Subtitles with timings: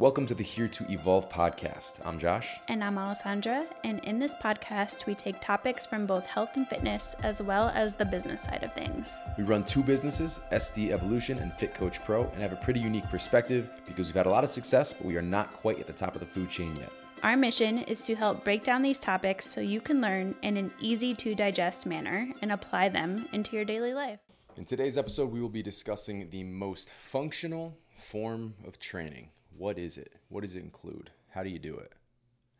[0.00, 2.00] Welcome to the Here to Evolve podcast.
[2.06, 2.58] I'm Josh.
[2.68, 3.66] And I'm Alessandra.
[3.84, 7.96] And in this podcast, we take topics from both health and fitness as well as
[7.96, 9.18] the business side of things.
[9.36, 13.10] We run two businesses, SD Evolution and Fit Coach Pro, and have a pretty unique
[13.10, 15.92] perspective because we've had a lot of success, but we are not quite at the
[15.92, 16.90] top of the food chain yet.
[17.22, 20.72] Our mission is to help break down these topics so you can learn in an
[20.80, 24.20] easy to digest manner and apply them into your daily life.
[24.56, 29.98] In today's episode, we will be discussing the most functional form of training what is
[29.98, 30.12] it?
[30.28, 31.10] What does it include?
[31.30, 31.92] How do you do it?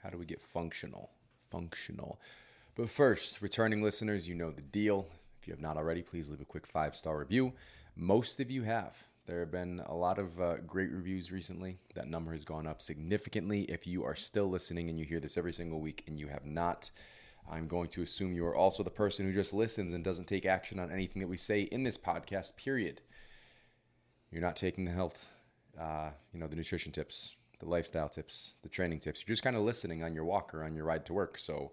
[0.02, 1.10] How do we get functional?
[1.50, 2.20] Functional.
[2.74, 5.06] But first, returning listeners, you know the deal.
[5.40, 7.52] If you have not already, please leave a quick five star review.
[7.96, 8.96] Most of you have.
[9.26, 11.78] There have been a lot of uh, great reviews recently.
[11.94, 13.62] That number has gone up significantly.
[13.62, 16.44] If you are still listening and you hear this every single week and you have
[16.44, 16.90] not,
[17.50, 20.46] I'm going to assume you are also the person who just listens and doesn't take
[20.46, 23.02] action on anything that we say in this podcast, period.
[24.30, 25.28] You're not taking the health
[25.80, 29.20] uh, you know, the nutrition tips, the lifestyle tips, the training tips.
[29.20, 31.38] You're just kind of listening on your walk or on your ride to work.
[31.38, 31.72] So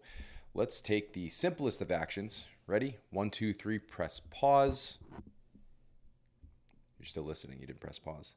[0.54, 2.48] let's take the simplest of actions.
[2.66, 2.98] Ready?
[3.12, 4.98] One, two, three, press pause.
[7.00, 7.60] You're still listening.
[7.60, 8.34] You didn't press pause.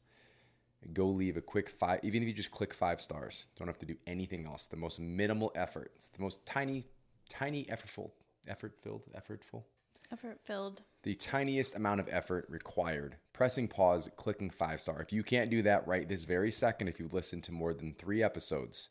[0.93, 3.47] Go leave a quick five, even if you just click five stars.
[3.57, 4.67] Don't have to do anything else.
[4.67, 5.93] The most minimal effort.
[5.97, 6.87] It's the most tiny,
[7.29, 8.11] tiny, effortful,
[8.49, 9.65] effort filled, effortful,
[10.13, 10.83] Effort filled.
[11.05, 13.17] The tiniest amount of effort required.
[13.41, 15.01] Pressing pause, clicking five star.
[15.01, 17.95] If you can't do that right this very second, if you've listened to more than
[17.95, 18.91] three episodes,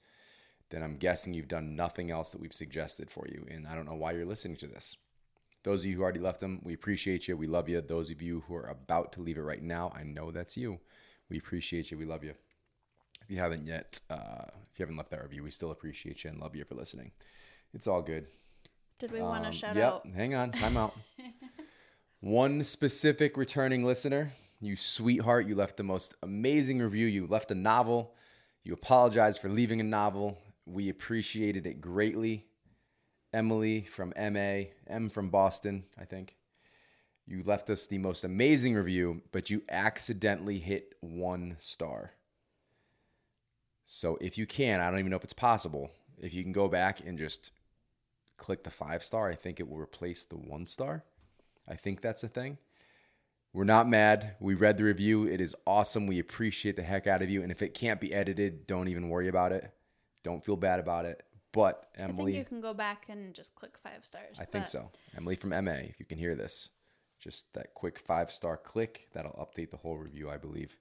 [0.72, 3.46] then I'm guessing you've done nothing else that we've suggested for you.
[3.52, 4.98] And I don't know why you're listening to this.
[5.62, 7.38] Those of you who already left them, we appreciate you.
[7.38, 7.80] We love you.
[7.80, 10.80] Those of you who are about to leave it right now, I know that's you.
[11.30, 12.00] We appreciate you.
[12.00, 12.34] We love you.
[13.22, 16.32] If you haven't yet, uh, if you haven't left that review, we still appreciate you
[16.32, 17.12] and love you for listening.
[17.76, 18.26] It's all good.
[18.98, 20.08] Did we want to um, shout yep, out?
[20.10, 20.96] Hang on, time out.
[22.22, 27.08] One specific returning listener, you sweetheart, you left the most amazing review.
[27.08, 28.14] You left a novel.
[28.62, 30.38] You apologized for leaving a novel.
[30.66, 32.46] We appreciated it greatly.
[33.32, 36.36] Emily from MA, M from Boston, I think.
[37.26, 42.12] You left us the most amazing review, but you accidentally hit one star.
[43.86, 45.90] So if you can, I don't even know if it's possible,
[46.22, 47.52] if you can go back and just
[48.36, 51.06] click the five star, I think it will replace the one star.
[51.70, 52.58] I think that's a thing.
[53.54, 54.36] We're not mad.
[54.40, 55.26] We read the review.
[55.26, 56.08] It is awesome.
[56.08, 57.42] We appreciate the heck out of you.
[57.42, 59.72] And if it can't be edited, don't even worry about it.
[60.24, 61.24] Don't feel bad about it.
[61.52, 64.38] But Emily, I think you can go back and just click five stars.
[64.40, 64.92] I think so.
[65.18, 66.70] Emily from MA, if you can hear this,
[67.20, 70.78] just that quick five star click, that'll update the whole review, I believe.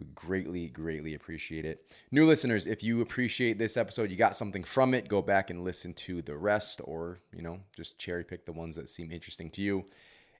[0.00, 1.94] We greatly, greatly appreciate it.
[2.10, 5.62] New listeners, if you appreciate this episode, you got something from it, go back and
[5.62, 9.50] listen to the rest, or, you know, just cherry pick the ones that seem interesting
[9.50, 9.84] to you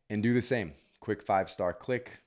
[0.08, 0.72] and do the same.
[1.00, 2.20] Quick five star click.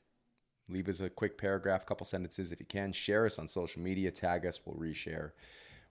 [0.69, 2.93] Leave us a quick paragraph, couple sentences if you can.
[2.93, 5.31] Share us on social media, tag us, we'll reshare.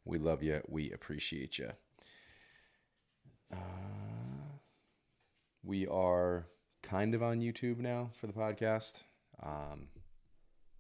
[0.05, 0.63] We love you.
[0.69, 1.71] We appreciate you.
[3.53, 3.57] Uh,
[5.65, 6.47] we are
[6.85, 9.03] kind of on YouTube now for the podcast.
[9.43, 9.89] Um,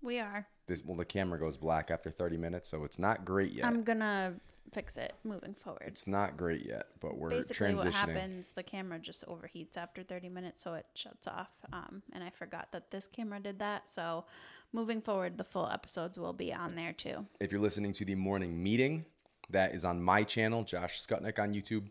[0.03, 0.47] we are.
[0.67, 3.67] This well, the camera goes black after 30 minutes, so it's not great yet.
[3.67, 4.35] I'm gonna
[4.73, 5.85] fix it moving forward.
[5.87, 8.51] It's not great yet, but we're basically what happens.
[8.51, 11.51] The camera just overheats after 30 minutes, so it shuts off.
[11.73, 13.89] Um, and I forgot that this camera did that.
[13.89, 14.25] So
[14.73, 17.27] moving forward, the full episodes will be on there too.
[17.41, 19.05] If you're listening to the morning meeting,
[19.51, 21.89] that is on my channel, Josh Skutnik on YouTube.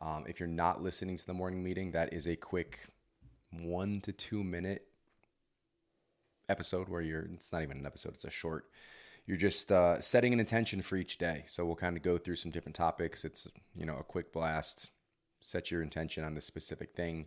[0.00, 2.86] Um, if you're not listening to the morning meeting, that is a quick
[3.50, 4.86] one to two minute
[6.50, 8.66] episode where you're it's not even an episode it's a short
[9.26, 11.44] you're just uh, setting an intention for each day.
[11.46, 13.24] So we'll kind of go through some different topics.
[13.24, 13.46] It's
[13.76, 14.90] you know a quick blast.
[15.40, 17.26] Set your intention on this specific thing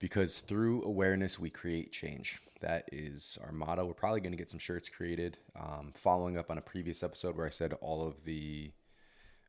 [0.00, 2.40] because through awareness we create change.
[2.60, 3.86] That is our motto.
[3.86, 7.36] We're probably going to get some shirts created um, following up on a previous episode
[7.36, 8.72] where i said all of the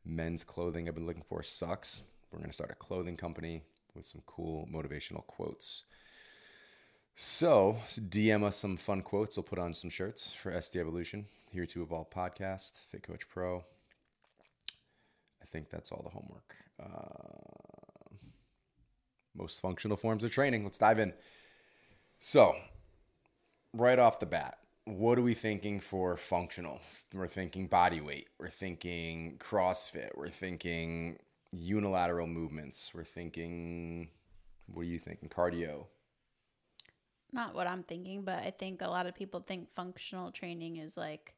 [0.05, 2.03] men's clothing i've been looking for sucks.
[2.31, 3.63] We're going to start a clothing company
[3.95, 5.85] with some cool motivational quotes
[7.21, 9.35] so, DM us some fun quotes.
[9.35, 13.57] We'll put on some shirts for SD Evolution, Here to Evolve podcast, Fit Coach Pro.
[15.41, 16.55] I think that's all the homework.
[16.81, 18.15] Uh,
[19.35, 20.63] most functional forms of training.
[20.63, 21.11] Let's dive in.
[22.21, 22.55] So,
[23.73, 26.79] right off the bat, what are we thinking for functional?
[27.13, 28.29] We're thinking body weight.
[28.39, 30.11] We're thinking CrossFit.
[30.15, 31.19] We're thinking
[31.51, 32.91] unilateral movements.
[32.95, 34.07] We're thinking,
[34.67, 35.27] what are you thinking?
[35.27, 35.87] Cardio
[37.31, 40.97] not what I'm thinking, but I think a lot of people think functional training is
[40.97, 41.35] like,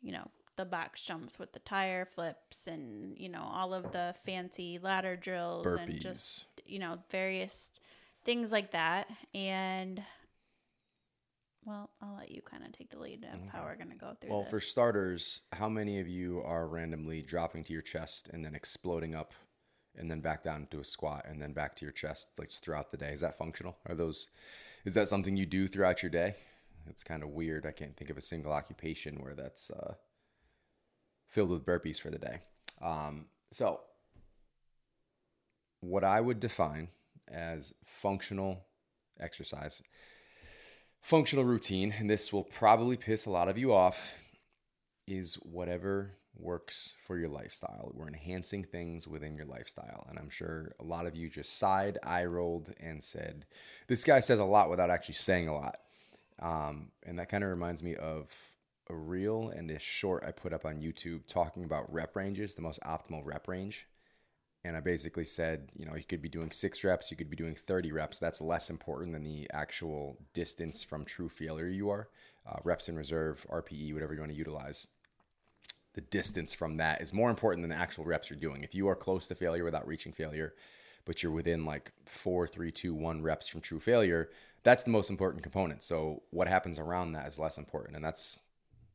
[0.00, 4.14] you know, the box jumps with the tire flips and, you know, all of the
[4.24, 5.82] fancy ladder drills Burpees.
[5.84, 7.70] and just, you know, various
[8.24, 9.08] things like that.
[9.34, 10.02] And
[11.64, 14.14] Well, I'll let you kind of take the lead of how we're going to go
[14.20, 14.50] through Well, this.
[14.50, 19.14] for starters, how many of you are randomly dropping to your chest and then exploding
[19.14, 19.32] up
[19.96, 22.90] and then back down to a squat and then back to your chest like throughout
[22.90, 23.12] the day?
[23.12, 23.76] Is that functional?
[23.86, 24.30] Are those
[24.84, 26.34] is that something you do throughout your day?
[26.88, 27.66] It's kind of weird.
[27.66, 29.94] I can't think of a single occupation where that's uh,
[31.28, 32.38] filled with burpees for the day.
[32.82, 33.80] Um, so,
[35.80, 36.88] what I would define
[37.28, 38.64] as functional
[39.18, 39.82] exercise,
[41.00, 44.14] functional routine, and this will probably piss a lot of you off,
[45.06, 47.92] is whatever works for your lifestyle.
[47.94, 50.06] We're enhancing things within your lifestyle.
[50.08, 53.46] And I'm sure a lot of you just sighed, eye rolled, and said,
[53.88, 55.78] This guy says a lot without actually saying a lot.
[56.40, 58.34] Um, and that kind of reminds me of
[58.88, 62.62] a reel and a short I put up on YouTube talking about rep ranges, the
[62.62, 63.86] most optimal rep range.
[64.64, 67.36] And I basically said, you know, you could be doing six reps, you could be
[67.36, 68.18] doing 30 reps.
[68.18, 72.08] That's less important than the actual distance from true failure you are.
[72.46, 74.88] Uh, reps in reserve, RPE, whatever you want to utilize.
[75.94, 78.62] The distance from that is more important than the actual reps you're doing.
[78.62, 80.54] If you are close to failure without reaching failure,
[81.04, 84.30] but you're within like four, three, two, one reps from true failure,
[84.62, 85.82] that's the most important component.
[85.82, 87.96] So what happens around that is less important.
[87.96, 88.40] And that's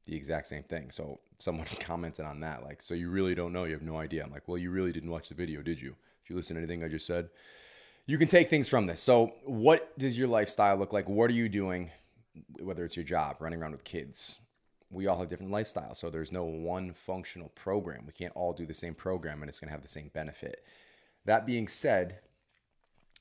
[0.06, 0.92] the exact same thing.
[0.92, 4.24] So someone commented on that, like, so you really don't know, you have no idea.
[4.24, 5.96] I'm like, well, you really didn't watch the video, did you?
[6.24, 7.30] If you listen to anything I just said,
[8.08, 9.02] you can take things from this.
[9.02, 11.10] So, what does your lifestyle look like?
[11.10, 11.92] What are you doing?
[12.60, 14.40] Whether it's your job, running around with kids,
[14.90, 15.98] we all have different lifestyles.
[15.98, 18.06] So there's no one functional program.
[18.06, 20.64] We can't all do the same program and it's going to have the same benefit.
[21.26, 22.20] That being said,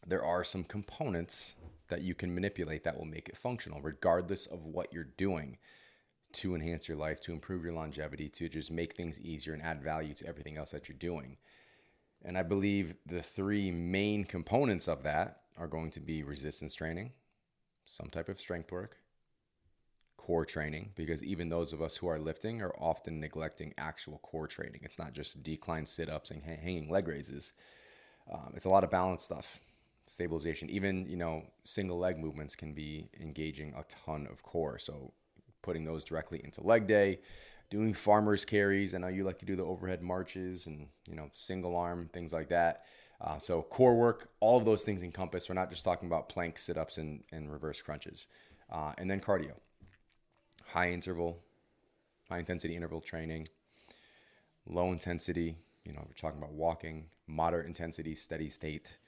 [0.07, 1.55] there are some components
[1.89, 5.59] that you can manipulate that will make it functional, regardless of what you're doing
[6.33, 9.83] to enhance your life, to improve your longevity, to just make things easier and add
[9.83, 11.37] value to everything else that you're doing.
[12.25, 17.13] And I believe the three main components of that are going to be resistance training,
[17.87, 18.97] some type of strength work,
[20.25, 24.47] core training, because even those of us who are lifting are often neglecting actual core
[24.47, 24.81] training.
[24.83, 27.53] It's not just decline sit ups and hanging leg raises,
[28.33, 29.61] um, it's a lot of balance stuff.
[30.07, 34.79] Stabilization, even you know, single leg movements can be engaging a ton of core.
[34.79, 35.13] So,
[35.63, 37.21] putting those directly into leg day,
[37.71, 38.95] doing farmers carries.
[38.95, 42.33] I know you like to do the overhead marches and you know single arm things
[42.33, 42.83] like that.
[43.21, 45.49] Uh, so core work, all of those things encompass.
[45.49, 48.27] We're not just talking about plank sit ups and, and reverse crunches,
[48.71, 49.55] uh, and then cardio,
[50.75, 51.41] high interval,
[52.29, 53.47] high intensity interval training,
[54.67, 55.57] low intensity.
[55.85, 58.99] You know, we're talking about walking, moderate intensity, steady state.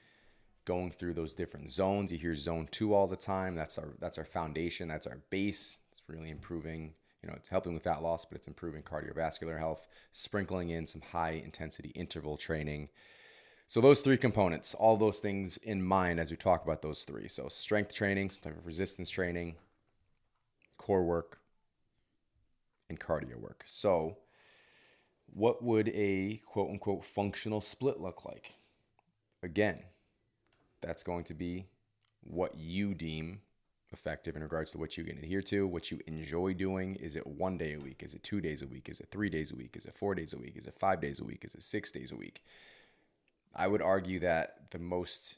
[0.63, 2.11] Going through those different zones.
[2.11, 3.55] You hear zone two all the time.
[3.55, 4.89] That's our that's our foundation.
[4.89, 5.79] That's our base.
[5.89, 6.93] It's really improving
[7.23, 11.01] you know, it's helping with fat loss, but it's improving cardiovascular health, sprinkling in some
[11.01, 12.89] high intensity interval training.
[13.67, 17.27] So those three components, all those things in mind as we talk about those three.
[17.27, 19.55] So strength training, some type of resistance training,
[20.77, 21.39] core work,
[22.89, 23.63] and cardio work.
[23.65, 24.17] So
[25.33, 28.55] what would a quote unquote functional split look like?
[29.43, 29.83] Again,
[30.81, 31.67] that's going to be
[32.23, 33.41] what you deem
[33.93, 36.95] effective in regards to what you can adhere to, what you enjoy doing.
[36.95, 38.03] Is it one day a week?
[38.03, 38.89] Is it two days a week?
[38.89, 39.75] Is it three days a week?
[39.77, 40.57] Is it four days a week?
[40.57, 41.45] Is it five days a week?
[41.45, 42.43] Is it six days a week?
[43.55, 45.37] I would argue that the most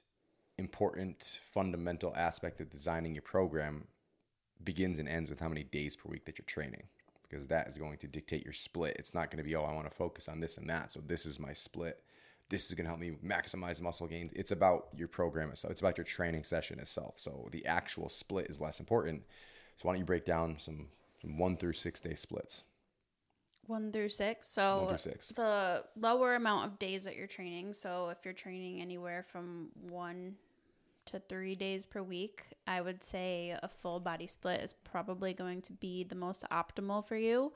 [0.58, 3.86] important fundamental aspect of designing your program
[4.64, 6.84] begins and ends with how many days per week that you're training
[7.30, 8.96] because that is going to dictate your split.
[8.98, 10.92] It's not going to be, oh, I want to focus on this and that.
[10.92, 12.02] So this is my split.
[12.50, 14.34] This is going to help me maximize muscle gains.
[14.34, 15.72] It's about your program itself.
[15.72, 17.14] It's about your training session itself.
[17.18, 19.22] So the actual split is less important.
[19.76, 20.88] So why don't you break down some,
[21.22, 22.64] some one through six day splits?
[23.68, 24.48] One through six.
[24.50, 25.28] So One through six.
[25.30, 27.74] the lower amount of days that you're training.
[27.74, 30.36] So if you're training anywhere from one
[31.10, 35.62] to three days per week, I would say a full body split is probably going
[35.64, 37.54] to be the most optimal for you,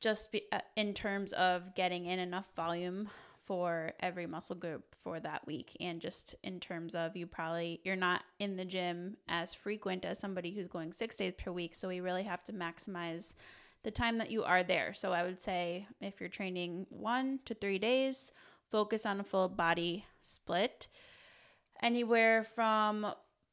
[0.00, 3.08] just be, uh, in terms of getting in enough volume
[3.42, 7.94] for every muscle group for that week and just in terms of you probably you're
[7.94, 11.74] not in the gym as frequent as somebody who's going 6 days per week.
[11.74, 13.36] So we really have to maximize
[13.84, 14.94] the time that you are there.
[14.94, 18.32] So i would say if you're training 1 to 3 days
[18.68, 20.88] focus on a full body split
[21.82, 23.06] anywhere from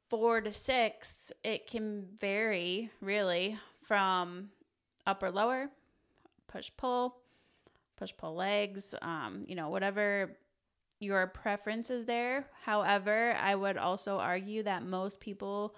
[0.10, 4.50] 4 to 6 it can vary really from
[5.06, 5.70] upper lower
[6.48, 7.24] push pull
[8.03, 10.38] push pull legs, um, you know, whatever
[11.00, 12.48] your preference is there.
[12.63, 15.75] However, I would also argue that most people,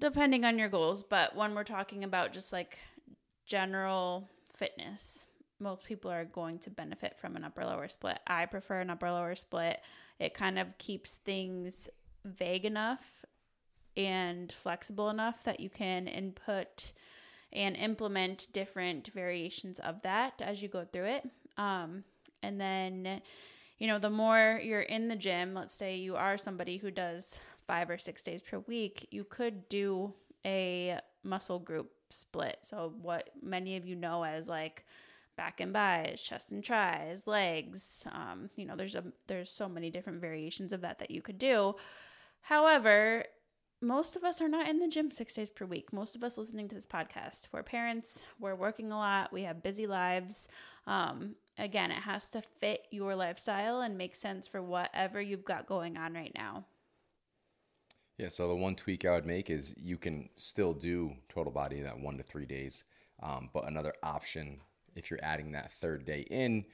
[0.00, 2.78] depending on your goals, but when we're talking about just like
[3.46, 5.26] general fitness,
[5.58, 8.18] most people are going to benefit from an upper lower split.
[8.26, 9.80] I prefer an upper lower split.
[10.18, 11.88] It kind of keeps things
[12.24, 13.24] vague enough
[13.96, 16.92] and flexible enough that you can input
[17.52, 21.30] and implement different variations of that as you go through it.
[21.56, 22.04] Um,
[22.42, 23.22] and then,
[23.78, 27.40] you know, the more you're in the gym, let's say you are somebody who does
[27.66, 30.12] five or six days per week, you could do
[30.44, 32.58] a muscle group split.
[32.62, 34.84] So, what many of you know as like
[35.36, 38.06] back and bis, chest and tries, legs.
[38.12, 41.38] Um, you know, there's a there's so many different variations of that that you could
[41.38, 41.74] do.
[42.40, 43.24] However,
[43.82, 45.92] most of us are not in the gym six days per week.
[45.92, 49.62] Most of us listening to this podcast, we're parents, we're working a lot, we have
[49.62, 50.48] busy lives.
[50.86, 55.66] Um, again, it has to fit your lifestyle and make sense for whatever you've got
[55.66, 56.64] going on right now.
[58.16, 61.82] Yeah, so the one tweak I would make is you can still do total body
[61.82, 62.84] that one to three days,
[63.22, 64.60] um, but another option
[64.96, 66.64] if you're adding that third day in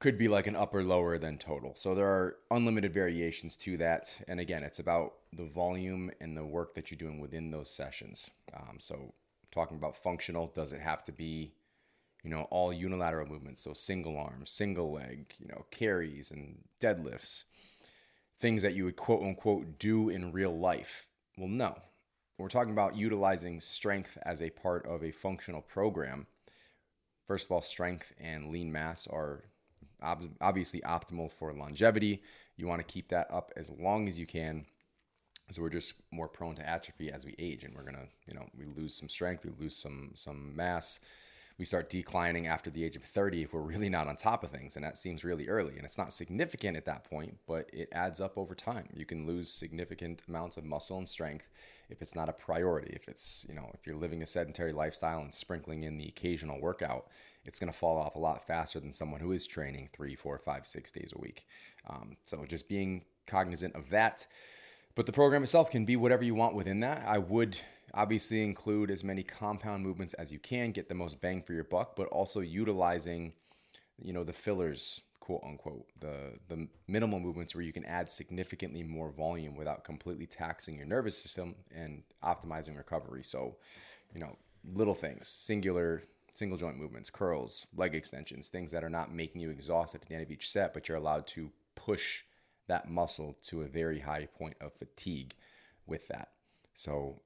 [0.00, 1.74] could be like an upper lower than total.
[1.76, 4.18] So there are unlimited variations to that.
[4.26, 8.30] And again, it's about the volume and the work that you're doing within those sessions.
[8.56, 9.12] Um, so
[9.50, 11.52] talking about functional, does it have to be,
[12.22, 13.62] you know, all unilateral movements?
[13.62, 17.44] So single arm, single leg, you know, carries and deadlifts,
[18.38, 21.06] things that you would quote unquote do in real life.
[21.36, 21.76] Well, no.
[22.38, 26.26] We're talking about utilizing strength as a part of a functional program.
[27.30, 29.44] First of all, strength and lean mass are
[30.02, 32.24] ob- obviously optimal for longevity.
[32.56, 34.66] You want to keep that up as long as you can.
[35.48, 38.48] So we're just more prone to atrophy as we age, and we're gonna, you know,
[38.58, 40.98] we lose some strength, we lose some some mass.
[41.60, 44.48] We start declining after the age of 30 if we're really not on top of
[44.48, 45.76] things, and that seems really early.
[45.76, 48.88] And it's not significant at that point, but it adds up over time.
[48.94, 51.50] You can lose significant amounts of muscle and strength
[51.90, 52.94] if it's not a priority.
[52.96, 56.58] If it's, you know, if you're living a sedentary lifestyle and sprinkling in the occasional
[56.62, 57.08] workout,
[57.44, 60.38] it's going to fall off a lot faster than someone who is training three, four,
[60.38, 61.46] five, six days a week.
[61.90, 64.26] Um, so just being cognizant of that.
[64.94, 67.04] But the program itself can be whatever you want within that.
[67.06, 67.60] I would
[67.94, 71.64] obviously include as many compound movements as you can, get the most bang for your
[71.64, 73.32] buck, but also utilizing,
[74.00, 78.82] you know, the fillers, quote unquote, the the minimal movements where you can add significantly
[78.82, 83.24] more volume without completely taxing your nervous system and optimizing recovery.
[83.24, 83.56] So,
[84.14, 84.36] you know,
[84.74, 89.50] little things, singular single joint movements, curls, leg extensions, things that are not making you
[89.50, 92.22] exhausted at the end of each set, but you're allowed to push
[92.68, 95.34] that muscle to a very high point of fatigue
[95.86, 96.28] with that.
[96.74, 97.20] So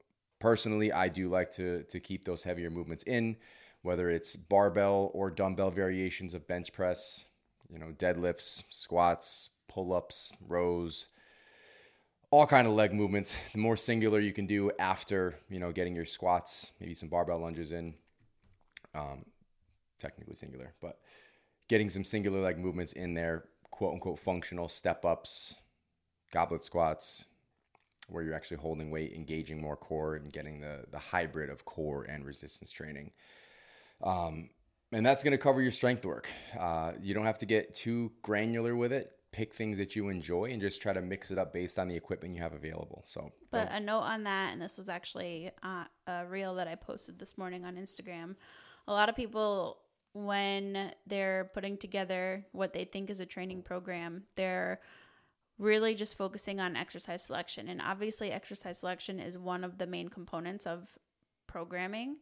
[0.45, 3.37] personally, I do like to to keep those heavier movements in,
[3.81, 7.25] whether it's barbell or dumbbell variations of bench press,
[7.71, 11.09] you know, deadlifts, squats, pull-ups, rows,
[12.31, 13.39] all kind of leg movements.
[13.53, 17.39] The more singular you can do after, you know, getting your squats, maybe some barbell
[17.39, 17.95] lunges in,
[18.95, 19.25] um,
[19.99, 20.99] technically singular, but
[21.69, 25.55] getting some singular leg movements in there, quote unquote functional step ups,
[26.33, 27.25] goblet squats,
[28.09, 32.05] where you're actually holding weight, engaging more core, and getting the the hybrid of core
[32.05, 33.11] and resistance training.
[34.03, 34.51] Um,
[34.93, 36.29] and that's going to cover your strength work.
[36.59, 39.11] Uh, you don't have to get too granular with it.
[39.33, 41.97] Pick things that you enjoy and just try to mix it up based on the
[41.97, 43.03] equipment you have available.
[43.05, 46.77] So, but a note on that, and this was actually uh, a reel that I
[46.77, 48.37] posted this morning on Instagram
[48.87, 49.79] a lot of people
[50.13, 54.81] when they're putting together what they think is a training program, they're
[55.59, 57.69] really just focusing on exercise selection.
[57.69, 60.99] And obviously, exercise selection is one of the main components of
[61.47, 62.17] programming.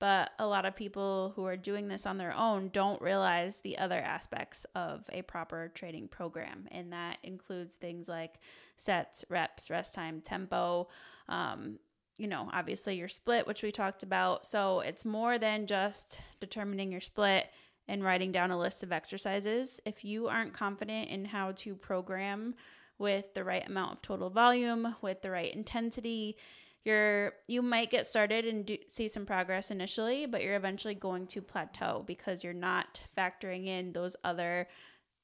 [0.00, 3.78] But a lot of people who are doing this on their own don't realize the
[3.78, 6.68] other aspects of a proper training program.
[6.70, 8.34] And that includes things like
[8.76, 10.88] sets, reps, rest time, tempo,
[11.28, 11.80] um,
[12.16, 14.46] you know, obviously your split, which we talked about.
[14.46, 17.48] So it's more than just determining your split
[17.88, 19.80] and writing down a list of exercises.
[19.84, 22.54] If you aren't confident in how to program
[22.98, 26.36] with the right amount of total volume, with the right intensity,
[26.84, 31.26] you're you might get started and do, see some progress initially, but you're eventually going
[31.28, 34.68] to plateau because you're not factoring in those other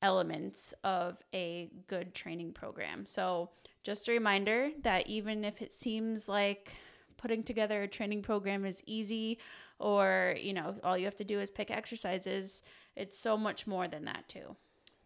[0.03, 3.07] elements of a good training program.
[3.07, 3.51] So,
[3.83, 6.73] just a reminder that even if it seems like
[7.17, 9.39] putting together a training program is easy
[9.79, 12.63] or, you know, all you have to do is pick exercises,
[12.97, 14.55] it's so much more than that too.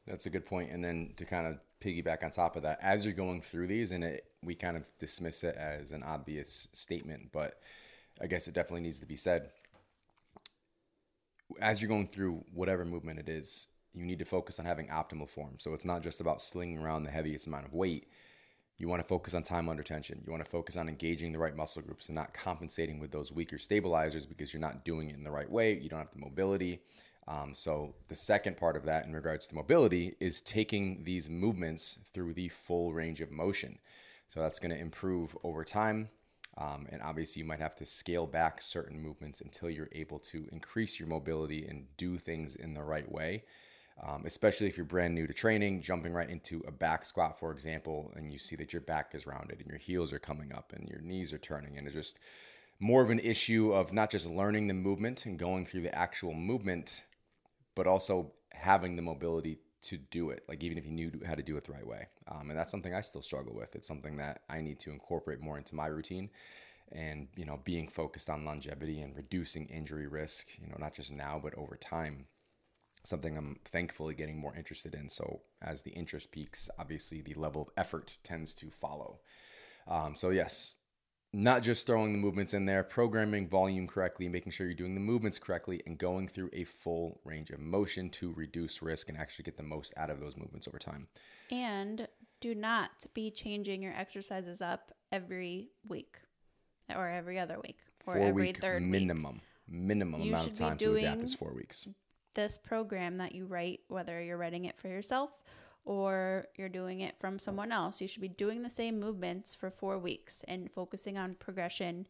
[0.06, 0.72] That's a good point.
[0.72, 3.92] And then to kind of piggyback on top of that, as you're going through these,
[3.92, 7.60] and it, we kind of dismiss it as an obvious statement, but
[8.20, 9.50] I guess it definitely needs to be said.
[11.60, 15.28] As you're going through whatever movement it is, you need to focus on having optimal
[15.28, 15.54] form.
[15.58, 18.08] So it's not just about slinging around the heaviest amount of weight.
[18.76, 20.22] You want to focus on time under tension.
[20.24, 23.32] You want to focus on engaging the right muscle groups and not compensating with those
[23.32, 25.72] weaker stabilizers because you're not doing it in the right way.
[25.76, 26.80] You don't have the mobility.
[27.28, 31.98] Um, so, the second part of that in regards to mobility is taking these movements
[32.14, 33.78] through the full range of motion.
[34.28, 36.08] So, that's going to improve over time.
[36.56, 40.48] Um, and obviously, you might have to scale back certain movements until you're able to
[40.50, 43.44] increase your mobility and do things in the right way.
[44.02, 47.52] Um, especially if you're brand new to training, jumping right into a back squat, for
[47.52, 50.72] example, and you see that your back is rounded and your heels are coming up
[50.74, 52.20] and your knees are turning, and it's just
[52.80, 56.32] more of an issue of not just learning the movement and going through the actual
[56.32, 57.02] movement,
[57.78, 60.42] but also having the mobility to do it.
[60.48, 62.72] Like even if you knew how to do it the right way, um, and that's
[62.72, 63.76] something I still struggle with.
[63.76, 66.28] It's something that I need to incorporate more into my routine,
[66.90, 70.48] and you know, being focused on longevity and reducing injury risk.
[70.60, 72.26] You know, not just now but over time
[73.04, 75.08] something I'm thankfully getting more interested in.
[75.08, 79.20] So as the interest peaks, obviously the level of effort tends to follow.
[79.86, 80.74] Um, so yes,
[81.32, 85.00] not just throwing the movements in there, programming volume correctly, making sure you're doing the
[85.00, 89.42] movements correctly, and going through a full range of motion to reduce risk and actually
[89.42, 91.06] get the most out of those movements over time.
[91.50, 92.08] And
[92.40, 96.16] do not be changing your exercises up every week
[96.94, 99.34] or every other week or four every week third minimum.
[99.34, 99.42] week.
[99.70, 101.86] Minimum You amount of time to adapt is four weeks.
[102.32, 105.42] This program that you write, whether you're writing it for yourself
[105.88, 109.70] or you're doing it from someone else, you should be doing the same movements for
[109.70, 112.06] four weeks and focusing on progression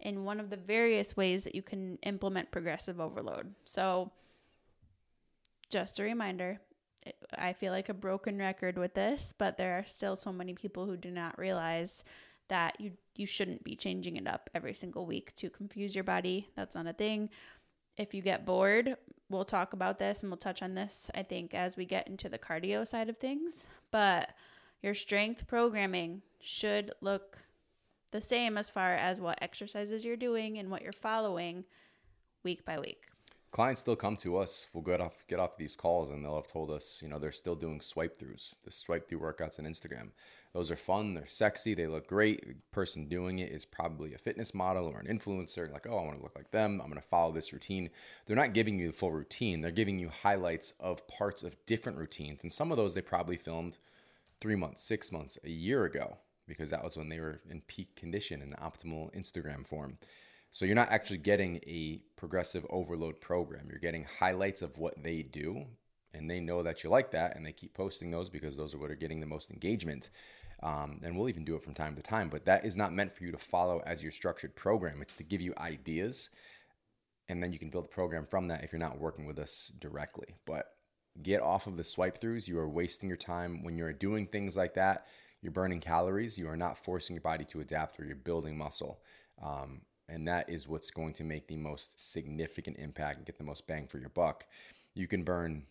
[0.00, 3.54] in one of the various ways that you can implement progressive overload.
[3.64, 4.10] So,
[5.70, 6.60] just a reminder
[7.38, 10.86] I feel like a broken record with this, but there are still so many people
[10.86, 12.04] who do not realize
[12.48, 16.48] that you you shouldn't be changing it up every single week to confuse your body.
[16.56, 17.30] That's not a thing.
[18.00, 18.96] If you get bored,
[19.28, 22.30] we'll talk about this and we'll touch on this I think as we get into
[22.30, 24.30] the cardio side of things, but
[24.82, 27.40] your strength programming should look
[28.10, 31.64] the same as far as what exercises you're doing and what you're following
[32.42, 33.04] week by week.
[33.50, 34.68] Clients still come to us.
[34.72, 37.32] We'll get off get off these calls, and they'll have told us, you know, they're
[37.32, 40.10] still doing swipe throughs, the swipe through workouts on Instagram.
[40.52, 41.14] Those are fun.
[41.14, 41.74] They're sexy.
[41.74, 42.46] They look great.
[42.46, 45.72] The person doing it is probably a fitness model or an influencer.
[45.72, 46.80] Like, oh, I want to look like them.
[46.80, 47.90] I'm going to follow this routine.
[48.26, 49.60] They're not giving you the full routine.
[49.60, 53.36] They're giving you highlights of parts of different routines, and some of those they probably
[53.36, 53.78] filmed
[54.40, 56.16] three months, six months, a year ago,
[56.48, 59.98] because that was when they were in peak condition and optimal Instagram form.
[60.52, 63.66] So you're not actually getting a progressive overload program.
[63.68, 65.64] You're getting highlights of what they do,
[66.12, 68.78] and they know that you like that, and they keep posting those because those are
[68.78, 70.10] what are getting the most engagement.
[70.62, 73.14] Um, and we'll even do it from time to time, but that is not meant
[73.14, 75.00] for you to follow as your structured program.
[75.00, 76.30] It's to give you ideas,
[77.28, 79.72] and then you can build a program from that if you're not working with us
[79.78, 80.34] directly.
[80.46, 80.66] But
[81.22, 82.48] get off of the swipe throughs.
[82.48, 85.06] You are wasting your time when you're doing things like that.
[85.42, 86.38] You're burning calories.
[86.38, 89.00] You are not forcing your body to adapt, or you're building muscle.
[89.42, 93.44] Um, and that is what's going to make the most significant impact and get the
[93.44, 94.46] most bang for your buck.
[94.94, 95.64] You can burn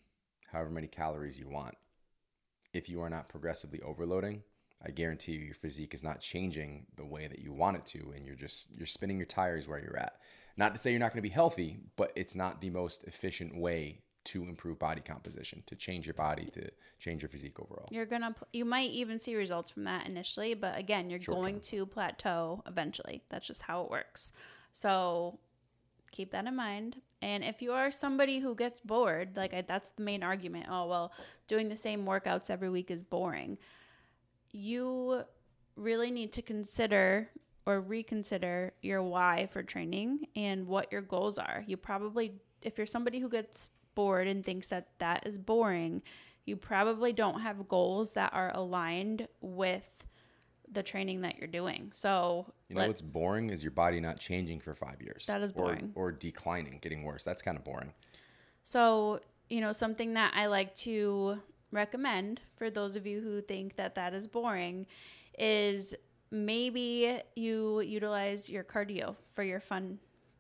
[0.52, 1.76] however many calories you want.
[2.74, 4.44] If you are not progressively overloading,
[4.86, 8.14] I guarantee you your physique is not changing the way that you want it to
[8.16, 10.20] and you're just you're spinning your tires where you're at.
[10.56, 13.58] Not to say you're not going to be healthy, but it's not the most efficient
[13.58, 17.88] way to improve body composition, to change your body, to change your physique overall.
[17.92, 21.42] You're gonna, pl- you might even see results from that initially, but again, you're Short
[21.42, 23.24] going to plateau eventually.
[23.30, 24.34] That's just how it works.
[24.72, 25.40] So
[26.12, 26.98] keep that in mind.
[27.22, 30.68] And if you are somebody who gets bored, like I, that's the main argument.
[30.70, 31.12] Oh well,
[31.48, 33.58] doing the same workouts every week is boring.
[34.52, 35.24] You
[35.76, 37.30] really need to consider
[37.66, 41.64] or reconsider your why for training and what your goals are.
[41.68, 46.02] You probably, if you're somebody who gets bored and thinks that that is boring,
[46.46, 50.06] you probably don't have goals that are aligned with
[50.72, 51.90] the training that you're doing.
[51.94, 55.26] So, You know what's boring is your body not changing for five years.
[55.26, 55.92] That is Or- boring.
[55.96, 57.26] Or, declining, getting worse.
[57.26, 57.92] That's kind of boring.
[58.64, 63.76] So, you know, something that I like to recommend for those of you who think
[63.76, 64.88] that that is boring
[65.38, 65.94] is
[66.32, 70.00] maybe you utilize your cardio for your fun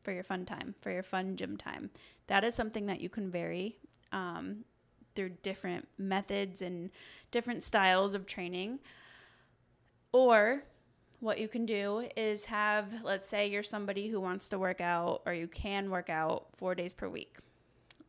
[0.09, 1.91] for your fun time, for your fun gym time.
[2.25, 3.77] That is something that you can vary
[4.11, 4.65] um,
[5.13, 6.89] through different methods and
[7.29, 8.79] different styles of training.
[10.11, 10.63] Or
[11.19, 15.21] what you can do is have, let's say you're somebody who wants to work out
[15.27, 17.37] or you can work out four days per week.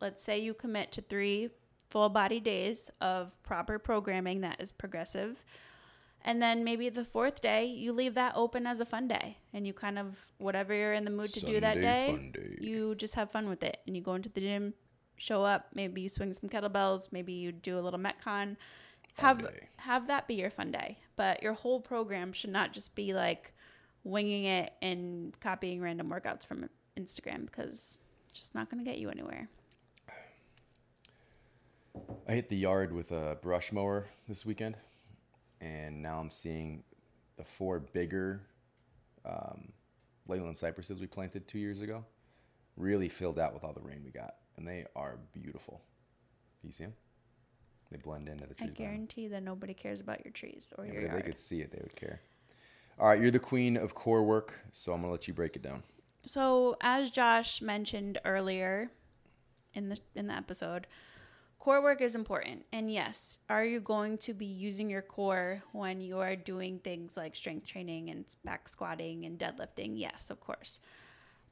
[0.00, 1.50] Let's say you commit to three
[1.90, 5.44] full body days of proper programming that is progressive.
[6.24, 9.38] And then maybe the fourth day, you leave that open as a fun day.
[9.54, 12.56] And you kind of, whatever you're in the mood to do that day, day.
[12.60, 13.78] you just have fun with it.
[13.86, 14.74] And you go into the gym,
[15.16, 18.56] show up, maybe you swing some kettlebells, maybe you do a little Metcon.
[19.14, 19.68] Have day.
[19.76, 20.98] have that be your fun day.
[21.16, 23.52] But your whole program should not just be like
[24.04, 28.98] winging it and copying random workouts from Instagram because it's just not going to get
[28.98, 29.48] you anywhere.
[32.28, 34.76] I hit the yard with a brush mower this weekend,
[35.60, 36.82] and now I'm seeing
[37.36, 38.40] the four bigger
[39.24, 39.72] um,
[40.28, 42.04] Leyland cypresses we planted two years ago.
[42.76, 45.82] Really filled out with all the rain we got, and they are beautiful.
[46.62, 46.94] You see them?
[47.90, 48.70] They blend into the trees.
[48.70, 51.38] I guarantee that nobody cares about your trees or Yeah, your but if they could
[51.38, 52.20] see it, they would care.
[52.98, 55.62] All right, you're the queen of core work, so I'm gonna let you break it
[55.62, 55.82] down.
[56.26, 58.90] So, as Josh mentioned earlier
[59.74, 60.86] in the in the episode,
[61.60, 62.64] core work is important.
[62.72, 67.16] And yes, are you going to be using your core when you are doing things
[67.16, 69.92] like strength training and back squatting and deadlifting?
[69.94, 70.80] Yes, of course.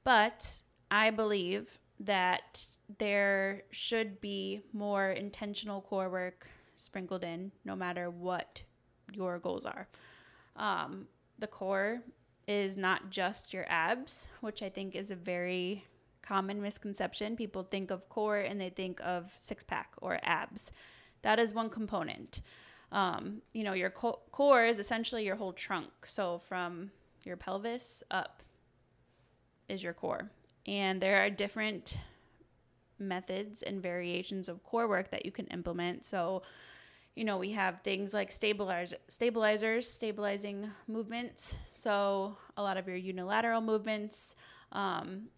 [0.02, 2.64] But I believe that
[2.98, 8.62] there should be more intentional core work sprinkled in no matter what
[9.12, 9.88] your goals are.
[10.56, 11.06] Um,
[11.38, 12.00] the core
[12.46, 15.84] is not just your abs, which I think is a very
[16.28, 17.36] common misconception.
[17.36, 20.72] People think of core and they think of six pack or abs.
[21.22, 22.42] That is one component.
[22.92, 25.90] Um, you know, your co- core is essentially your whole trunk.
[26.04, 26.90] So from
[27.24, 28.42] your pelvis up
[29.68, 30.30] is your core.
[30.66, 31.96] And there are different
[32.98, 36.04] methods and variations of core work that you can implement.
[36.04, 36.42] So,
[37.14, 41.54] you know, we have things like stabilizers, stabilizers, stabilizing movements.
[41.70, 44.36] So, a lot of your unilateral movements,
[44.72, 45.28] um,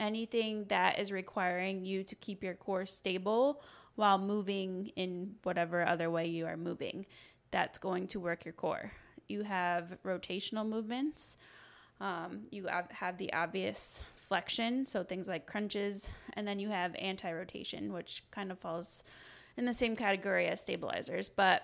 [0.00, 3.62] anything that is requiring you to keep your core stable
[3.96, 7.04] while moving in whatever other way you are moving,
[7.50, 8.92] that's going to work your core.
[9.28, 11.36] You have rotational movements.
[12.00, 17.32] Um, you have, the obvious flexion, so things like crunches, and then you have anti
[17.32, 19.02] rotation, which kind of falls
[19.56, 21.28] in the same category as stabilizers.
[21.28, 21.62] But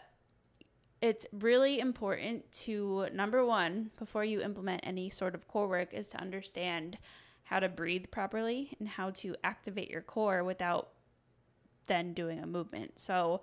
[1.00, 6.08] it's really important to, number one, before you implement any sort of core work, is
[6.08, 6.98] to understand
[7.44, 10.90] how to breathe properly and how to activate your core without
[11.86, 12.98] then doing a movement.
[12.98, 13.40] So,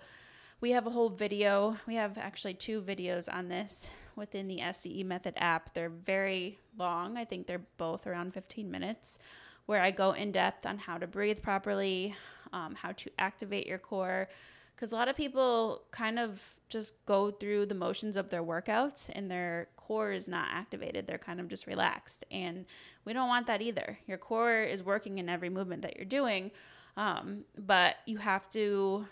[0.62, 1.76] we have a whole video.
[1.88, 5.74] We have actually two videos on this within the SCE Method app.
[5.74, 7.18] They're very long.
[7.18, 9.18] I think they're both around 15 minutes,
[9.66, 12.14] where I go in depth on how to breathe properly,
[12.52, 14.28] um, how to activate your core.
[14.76, 19.10] Because a lot of people kind of just go through the motions of their workouts
[19.12, 21.06] and their core is not activated.
[21.06, 22.24] They're kind of just relaxed.
[22.30, 22.64] And
[23.04, 23.98] we don't want that either.
[24.06, 26.50] Your core is working in every movement that you're doing,
[26.96, 29.06] um, but you have to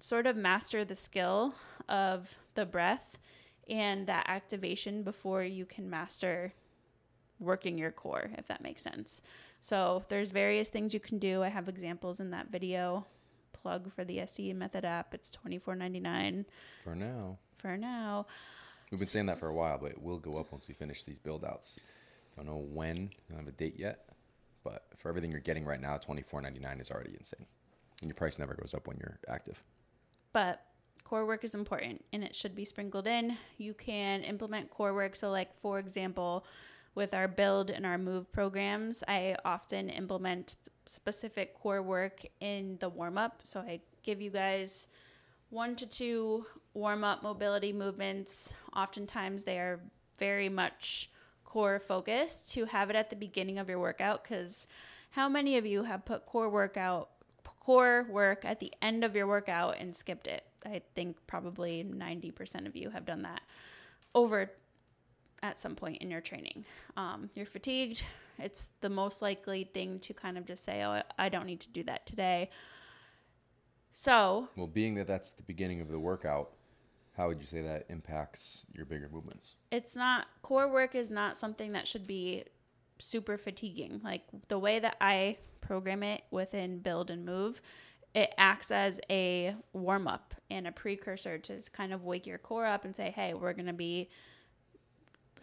[0.00, 1.54] sort of master the skill
[1.88, 3.20] of the breath
[3.68, 6.52] and that activation before you can master
[7.38, 9.22] working your core if that makes sense
[9.60, 13.06] so there's various things you can do i have examples in that video
[13.52, 16.44] plug for the SE method app it's $24.99
[16.84, 18.26] For now, for now
[18.90, 21.02] we've been saying that for a while, but it will go up once we finish
[21.02, 21.78] these build outs.
[22.36, 23.10] Don't know when.
[23.28, 24.08] Don't have a date yet,
[24.64, 27.46] but for everything you're getting right now, twenty four ninety nine is already insane,
[28.00, 29.62] and your price never goes up when you're active.
[30.32, 30.62] but
[31.04, 33.36] core work is important and it should be sprinkled in.
[33.58, 35.16] You can implement core work.
[35.16, 36.46] So, like, for example,
[36.94, 40.54] with our build and our move programs, I often implement
[40.86, 43.40] specific core work in the warm up.
[43.42, 44.86] So, I give you guys
[45.48, 48.52] one to two warm up mobility movements.
[48.74, 49.80] Oftentimes, they are
[50.18, 51.10] very much
[51.44, 54.66] core focused to have it at the beginning of your workout because
[55.10, 57.08] how many of you have put core workout
[57.70, 60.42] core work at the end of your workout and skipped it.
[60.64, 63.42] I think probably 90% of you have done that
[64.14, 64.50] over
[65.42, 66.64] at some point in your training.
[66.96, 68.02] Um, you're fatigued.
[68.38, 71.68] It's the most likely thing to kind of just say, oh, I don't need to
[71.68, 72.50] do that today.
[73.92, 76.50] So, Well, being that that's the beginning of the workout,
[77.20, 79.54] how would you say that impacts your bigger movements?
[79.70, 82.44] it's not core work is not something that should be
[82.98, 84.00] super fatiguing.
[84.02, 87.60] Like the way that I program it within build and move,
[88.14, 92.66] it acts as a warm up and a precursor to kind of wake your core
[92.66, 94.08] up and say, "Hey, we're going to be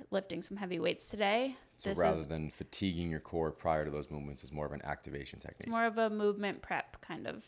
[0.09, 4.43] lifting some heavy weights today." So rather than fatiguing your core prior to those movements,
[4.43, 5.61] is more of an activation technique.
[5.61, 7.45] It's more of a movement prep kind of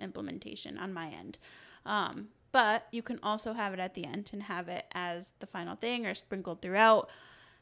[0.00, 1.38] implementation on my end.
[1.86, 5.46] Um, but you can also have it at the end and have it as the
[5.46, 7.10] final thing or sprinkled throughout.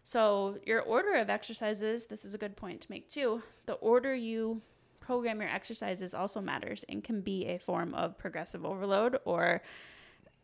[0.02, 3.42] So, your order of exercises, this is a good point to make too.
[3.64, 4.60] The order you
[5.00, 9.62] program your exercises also matters and can be a form of progressive overload or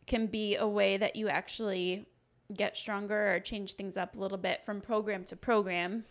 [0.07, 2.07] can be a way that you actually
[2.51, 6.05] get stronger or change things up a little bit from program to program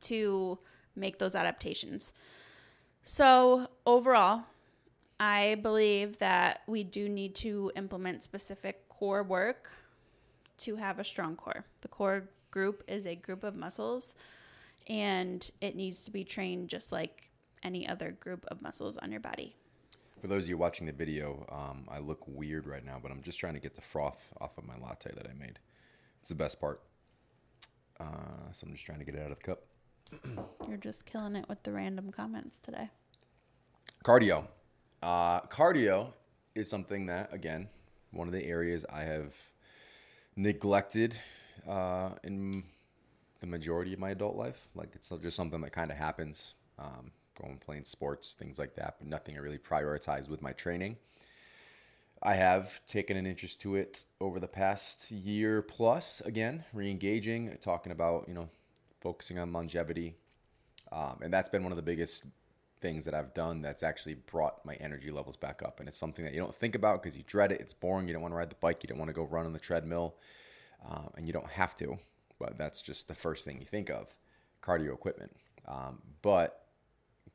[0.00, 0.58] to
[0.96, 2.12] make those adaptations.
[3.04, 4.42] So, overall,
[5.22, 9.70] I believe that we do need to implement specific core work
[10.58, 11.64] to have a strong core.
[11.80, 14.16] The core group is a group of muscles
[14.88, 17.30] and it needs to be trained just like
[17.62, 19.54] any other group of muscles on your body.
[20.20, 23.22] For those of you watching the video, um, I look weird right now, but I'm
[23.22, 25.60] just trying to get the froth off of my latte that I made.
[26.18, 26.80] It's the best part.
[28.00, 29.62] Uh, so I'm just trying to get it out of the cup.
[30.68, 32.90] You're just killing it with the random comments today.
[34.04, 34.48] Cardio.
[35.02, 36.12] Uh, cardio
[36.54, 37.68] is something that, again,
[38.12, 39.34] one of the areas I have
[40.36, 41.18] neglected
[41.68, 42.64] uh, in
[43.40, 44.68] the majority of my adult life.
[44.74, 46.54] Like it's just something that kind of happens.
[46.78, 47.10] Um,
[47.40, 50.96] going playing sports, things like that, but nothing I really prioritize with my training.
[52.22, 56.20] I have taken an interest to it over the past year plus.
[56.20, 58.48] Again, re-engaging, talking about you know,
[59.00, 60.14] focusing on longevity,
[60.92, 62.26] um, and that's been one of the biggest
[62.82, 65.78] things that I've done that's actually brought my energy levels back up.
[65.80, 67.60] And it's something that you don't think about because you dread it.
[67.60, 68.08] It's boring.
[68.08, 68.82] You don't want to ride the bike.
[68.82, 70.16] You don't want to go run on the treadmill,
[70.86, 71.96] um, and you don't have to.
[72.38, 74.14] But that's just the first thing you think of,
[74.62, 75.34] cardio equipment.
[75.66, 76.66] Um, but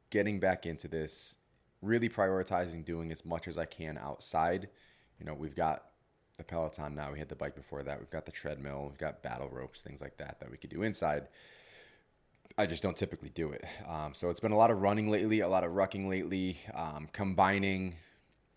[0.10, 1.38] getting back into this,
[1.81, 4.67] really prioritizing doing as much as I can outside.
[5.19, 5.86] You know, we've got
[6.38, 7.12] the Peloton now.
[7.12, 7.99] We had the bike before that.
[7.99, 8.88] We've got the treadmill.
[8.89, 11.27] We've got battle ropes, things like that that we could do inside.
[12.57, 13.65] I just don't typically do it.
[13.88, 17.07] Um, so it's been a lot of running lately, a lot of rucking lately, um,
[17.12, 17.95] combining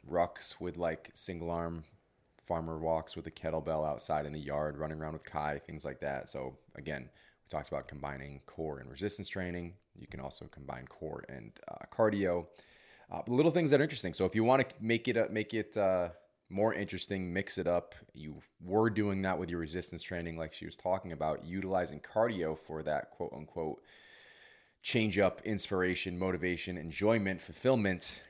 [0.08, 1.84] rucks with like single arm
[2.50, 6.00] farmer walks with a kettlebell outside in the yard, running around with Kai, things like
[6.00, 6.28] that.
[6.28, 9.74] So again, we talked about combining core and resistance training.
[9.96, 12.46] You can also combine core and uh, cardio.
[13.10, 14.12] Uh, little things that are interesting.
[14.12, 16.10] So if you want to make it make it uh,
[16.50, 17.94] more interesting, mix it up.
[18.12, 22.58] You were doing that with your resistance training, like she was talking about, utilizing cardio
[22.58, 23.82] for that quote unquote
[24.82, 28.22] change up, inspiration, motivation, enjoyment, fulfillment.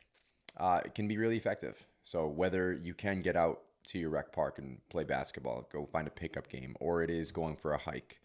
[0.57, 1.87] Uh, it can be really effective.
[2.05, 6.09] So whether you can get out to your rec park and play basketball, go find
[6.09, 8.21] a pickup game, or it is going for a hike,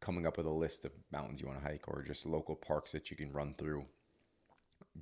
[0.00, 2.92] coming up with a list of mountains you want to hike, or just local parks
[2.92, 3.84] that you can run through,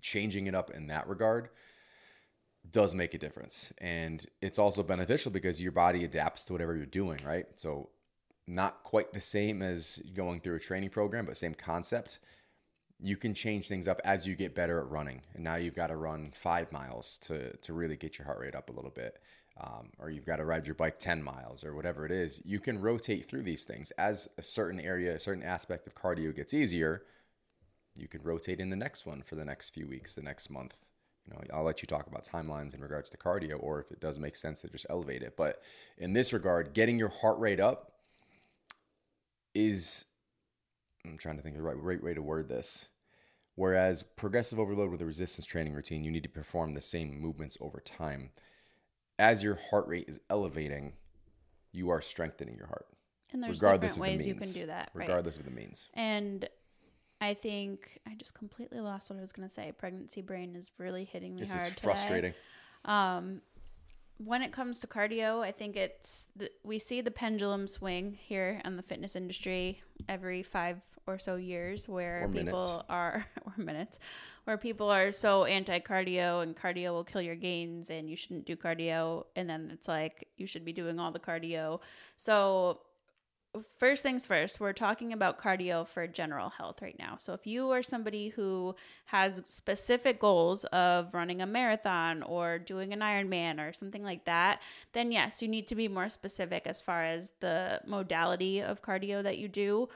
[0.01, 1.49] changing it up in that regard
[2.71, 3.73] does make a difference.
[3.79, 7.47] And it's also beneficial because your body adapts to whatever you're doing, right?
[7.55, 7.91] So,
[8.47, 12.19] not quite the same as going through a training program, but same concept.
[12.99, 15.21] You can change things up as you get better at running.
[15.35, 18.55] And now you've got to run five miles to, to really get your heart rate
[18.55, 19.21] up a little bit.
[19.61, 22.41] Um, or you've got to ride your bike 10 miles or whatever it is.
[22.45, 26.35] You can rotate through these things as a certain area, a certain aspect of cardio
[26.35, 27.03] gets easier.
[27.99, 30.88] You can rotate in the next one for the next few weeks, the next month,
[31.29, 34.01] you know, I'll let you talk about timelines in regards to cardio, or if it
[34.01, 35.37] does make sense to just elevate it.
[35.37, 35.63] But
[35.99, 37.93] in this regard, getting your heart rate up
[39.55, 40.07] is,
[41.05, 42.89] I'm trying to think of the right, right way to word this.
[43.55, 47.57] Whereas progressive overload with a resistance training routine, you need to perform the same movements
[47.61, 48.31] over time.
[49.19, 50.93] As your heart rate is elevating,
[51.73, 52.87] you are strengthening your heart.
[53.33, 55.47] And there's different ways you can do that, regardless right?
[55.47, 55.89] of the means.
[55.93, 56.49] And
[57.21, 59.73] I think I just completely lost what I was going to say.
[59.77, 61.73] Pregnancy brain is really hitting me this hard.
[61.73, 62.35] This is frustrating.
[62.85, 63.43] Um,
[64.19, 68.61] when it comes to cardio, I think it's the, we see the pendulum swing here
[68.65, 72.85] in the fitness industry every five or so years, where or people minutes.
[72.89, 73.99] are or minutes,
[74.45, 78.45] where people are so anti cardio and cardio will kill your gains and you shouldn't
[78.45, 81.81] do cardio, and then it's like you should be doing all the cardio.
[82.17, 82.81] So
[83.79, 87.17] first things first, we're talking about cardio for general health right now.
[87.19, 88.75] So if you are somebody who
[89.07, 94.61] has specific goals of running a marathon or doing an Ironman or something like that,
[94.93, 99.23] then yes, you need to be more specific as far as the modality of cardio
[99.23, 99.89] that you do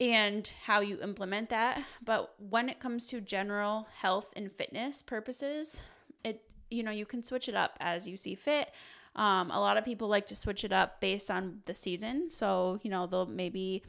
[0.00, 1.82] and how you implement that.
[2.04, 5.82] But when it comes to general health and fitness purposes,
[6.24, 8.72] it you know, you can switch it up as you see fit.
[9.16, 12.30] Um, a lot of people like to switch it up based on the season.
[12.30, 13.82] So, you know, they'll maybe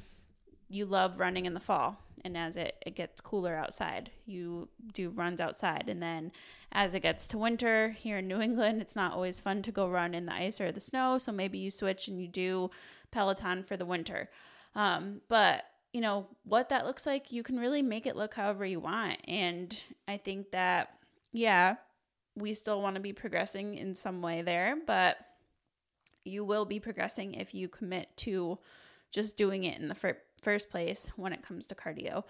[0.69, 5.09] you love running in the fall and as it, it gets cooler outside you do
[5.09, 5.85] runs outside.
[5.87, 6.31] And then
[6.71, 9.87] as it gets to winter here in new england it's not always fun to go
[9.87, 11.17] run in the ice or the snow.
[11.17, 12.69] So maybe you switch and you do
[13.11, 14.29] peloton for the winter.
[14.75, 18.65] Um, but you know what that looks like you can really make it look however
[18.65, 19.19] you want.
[19.27, 20.89] And i think that
[21.31, 21.75] yeah
[22.37, 25.17] we still want to be progressing in some way there, but
[26.23, 28.59] you will be progressing if you commit to
[29.11, 32.23] just doing it in the fir- first place when it comes to cardio.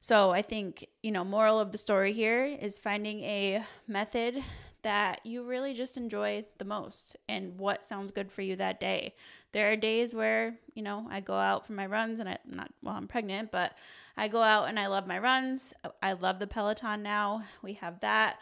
[0.00, 4.42] So I think, you know, moral of the story here is finding a method
[4.82, 9.14] that you really just enjoy the most and what sounds good for you that day.
[9.50, 12.70] There are days where, you know, I go out for my runs and I'm not,
[12.82, 13.76] well, I'm pregnant, but
[14.16, 15.74] I go out and I love my runs.
[16.00, 17.42] I love the Peloton now.
[17.60, 18.38] We have that.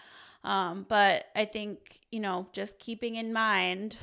[0.46, 3.98] Um, but I think, you know, just keeping in mind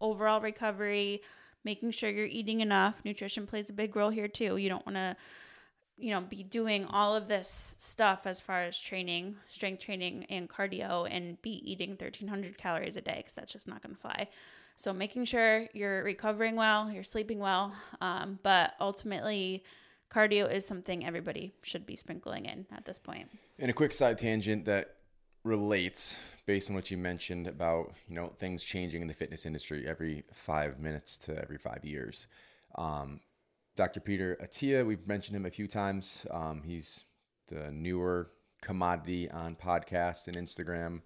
[0.00, 1.22] overall recovery,
[1.62, 3.04] making sure you're eating enough.
[3.04, 4.56] Nutrition plays a big role here too.
[4.56, 5.16] You don't want to
[5.98, 10.48] you know, be doing all of this stuff as far as training, strength training, and
[10.48, 14.28] cardio, and be eating 1300 calories a day because that's just not going to fly.
[14.76, 19.64] So, making sure you're recovering well, you're sleeping well, um, but ultimately,
[20.08, 23.28] cardio is something everybody should be sprinkling in at this point.
[23.58, 24.97] And a quick side tangent that
[25.48, 29.86] relates based on what you mentioned about you know things changing in the fitness industry
[29.88, 32.26] every five minutes to every five years.
[32.76, 33.20] Um,
[33.74, 34.00] Dr.
[34.00, 36.26] Peter Attia, we've mentioned him a few times.
[36.30, 37.04] Um, he's
[37.48, 38.30] the newer
[38.60, 41.00] commodity on podcasts and Instagram,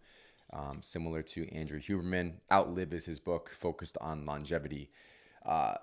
[0.52, 2.35] um, similar to Andrew Huberman.
[2.50, 4.90] Outlive is his book, focused on longevity.
[5.44, 5.74] Uh,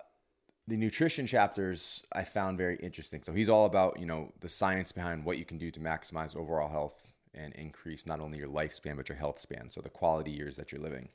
[0.67, 3.24] the nutrition chapters I found very interesting.
[3.24, 6.36] So he's all about you know the science behind what you can do to maximize
[6.36, 9.69] overall health and increase not only your lifespan but your health span.
[9.69, 11.10] So the quality years that you're living.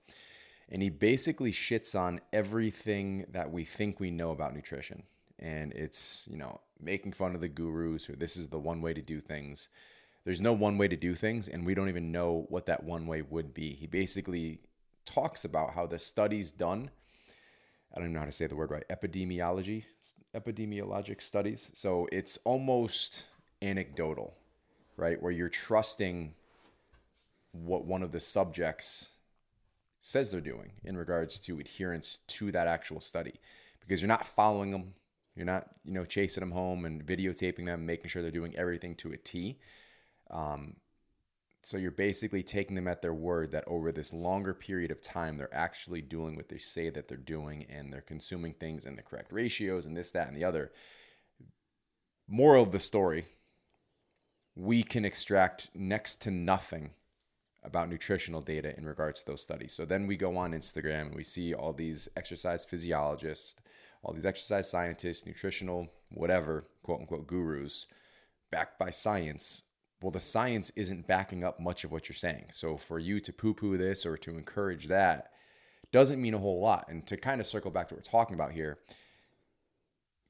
[0.70, 5.02] And he basically shits on everything that we think we know about nutrition
[5.38, 8.94] and it's you know making fun of the gurus or this is the one way
[8.94, 9.68] to do things
[10.24, 13.06] there's no one way to do things and we don't even know what that one
[13.06, 14.60] way would be he basically
[15.04, 16.90] talks about how the studies done
[17.92, 19.84] i don't even know how to say the word right epidemiology
[20.34, 23.26] epidemiologic studies so it's almost
[23.62, 24.34] anecdotal
[24.96, 26.34] right where you're trusting
[27.52, 29.12] what one of the subjects
[30.00, 33.34] says they're doing in regards to adherence to that actual study
[33.80, 34.94] because you're not following them
[35.36, 38.94] you're not, you know, chasing them home and videotaping them, making sure they're doing everything
[38.96, 39.58] to a T.
[40.30, 40.76] Um,
[41.60, 45.36] so you're basically taking them at their word that over this longer period of time,
[45.36, 49.02] they're actually doing what they say that they're doing and they're consuming things in the
[49.02, 50.72] correct ratios and this, that, and the other.
[52.28, 53.26] Moral of the story
[54.56, 56.90] we can extract next to nothing
[57.62, 59.72] about nutritional data in regards to those studies.
[59.72, 63.56] So then we go on Instagram and we see all these exercise physiologists
[64.04, 67.86] all these exercise scientists, nutritional, whatever, quote unquote gurus,
[68.50, 69.62] backed by science.
[70.02, 72.46] Well, the science isn't backing up much of what you're saying.
[72.50, 75.30] So for you to poo poo this or to encourage that
[75.92, 76.86] doesn't mean a whole lot.
[76.88, 78.78] And to kind of circle back to what we're talking about here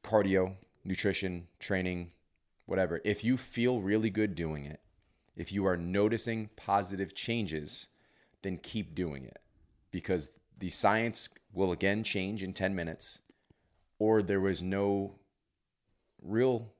[0.05, 2.13] cardio, nutrition, training,
[2.67, 4.81] whatever, if you feel really good doing it,
[5.37, 7.89] if you are noticing positive changes,
[8.43, 9.41] then keep doing it
[9.91, 13.21] because the science will again change in 10 minutes
[13.99, 15.15] or there was no
[16.23, 16.73] real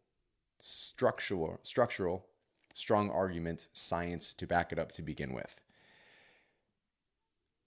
[0.59, 2.27] structural structural
[2.75, 5.57] strong argument science to back it up to begin with.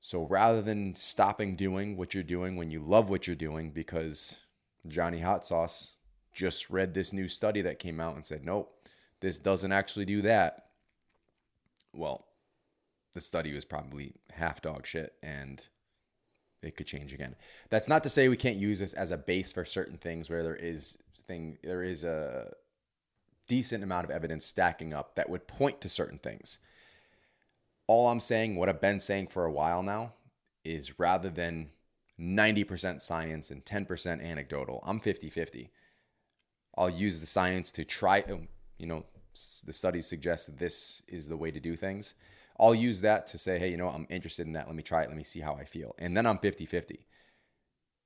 [0.01, 4.39] So rather than stopping doing what you're doing when you love what you're doing because
[4.87, 5.93] Johnny Hot Sauce
[6.37, 8.71] just read this new study that came out and said, nope,
[9.21, 10.67] this doesn't actually do that.
[11.93, 12.27] Well,
[13.13, 15.67] the study was probably half dog shit and
[16.61, 17.35] it could change again.
[17.71, 20.43] That's not to say we can't use this as a base for certain things where
[20.43, 22.53] there is thing there is a
[23.47, 26.59] decent amount of evidence stacking up that would point to certain things.
[27.87, 30.13] All I'm saying, what I've been saying for a while now,
[30.63, 31.69] is rather than
[32.19, 35.71] 90% science and 10% anecdotal, I'm 50 50.
[36.77, 39.05] I'll use the science to try, um, you know,
[39.65, 42.15] the studies suggest this is the way to do things.
[42.59, 44.67] I'll use that to say, hey, you know, I'm interested in that.
[44.67, 45.09] Let me try it.
[45.09, 45.95] Let me see how I feel.
[45.99, 47.05] And then I'm 50 50.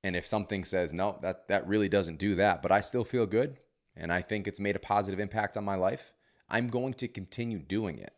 [0.04, 3.24] And if something says, no, that, that really doesn't do that, but I still feel
[3.24, 3.58] good
[3.96, 6.12] and I think it's made a positive impact on my life,
[6.48, 8.12] I'm going to continue doing it.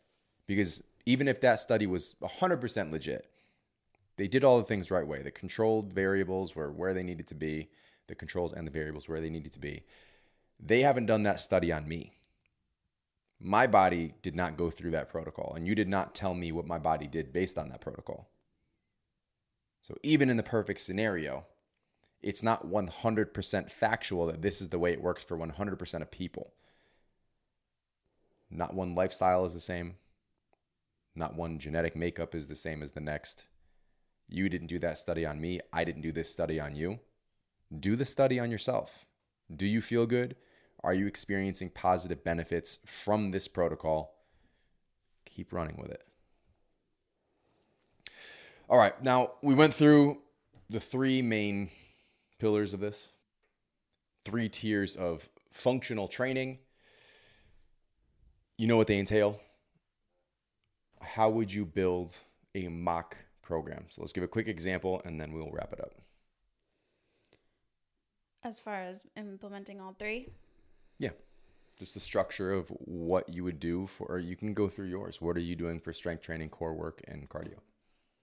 [0.47, 3.29] Because even if that study was 100% legit,
[4.17, 5.23] they did all the things right way.
[5.23, 7.69] The controlled variables were where they needed to be,
[8.07, 9.85] the controls and the variables where they needed to be.
[10.61, 12.15] They haven't done that study on me
[13.45, 16.67] my body did not go through that protocol, and you did not tell me what
[16.67, 18.31] my body did based on that protocol.
[19.83, 21.45] So, even in the perfect scenario,
[22.23, 26.55] it's not 100% factual that this is the way it works for 100% of people.
[28.51, 29.97] Not one lifestyle is the same.
[31.15, 33.45] Not one genetic makeup is the same as the next.
[34.27, 35.61] You didn't do that study on me.
[35.71, 37.01] I didn't do this study on you.
[37.79, 39.05] Do the study on yourself.
[39.55, 40.37] Do you feel good?
[40.83, 44.15] Are you experiencing positive benefits from this protocol?
[45.25, 46.03] Keep running with it.
[48.69, 50.19] All right, now we went through
[50.71, 51.71] the three main
[52.39, 53.09] pillars of this
[54.25, 56.59] three tiers of functional training.
[58.57, 59.41] You know what they entail.
[61.01, 62.17] How would you build
[62.55, 63.85] a mock program?
[63.91, 65.93] So let's give a quick example and then we'll wrap it up.
[68.45, 70.29] As far as implementing all three?
[70.99, 71.11] Yeah.
[71.79, 75.21] Just the structure of what you would do for, or you can go through yours.
[75.21, 77.57] What are you doing for strength training, core work, and cardio?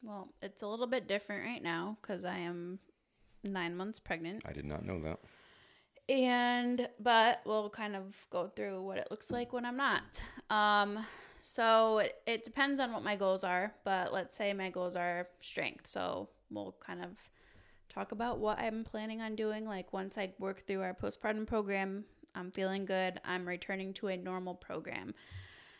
[0.03, 2.80] Well, it's a little bit different right now because I am
[3.43, 4.43] nine months pregnant.
[4.47, 5.19] I did not know that.
[6.09, 10.22] And but we'll kind of go through what it looks like when I'm not.
[10.49, 11.05] Um
[11.41, 15.28] so it, it depends on what my goals are, but let's say my goals are
[15.39, 15.88] strength.
[15.88, 17.11] So we'll kind of
[17.92, 22.06] talk about what I'm planning on doing like once I work through our postpartum program.
[22.34, 23.20] I'm feeling good.
[23.26, 25.14] I'm returning to a normal program.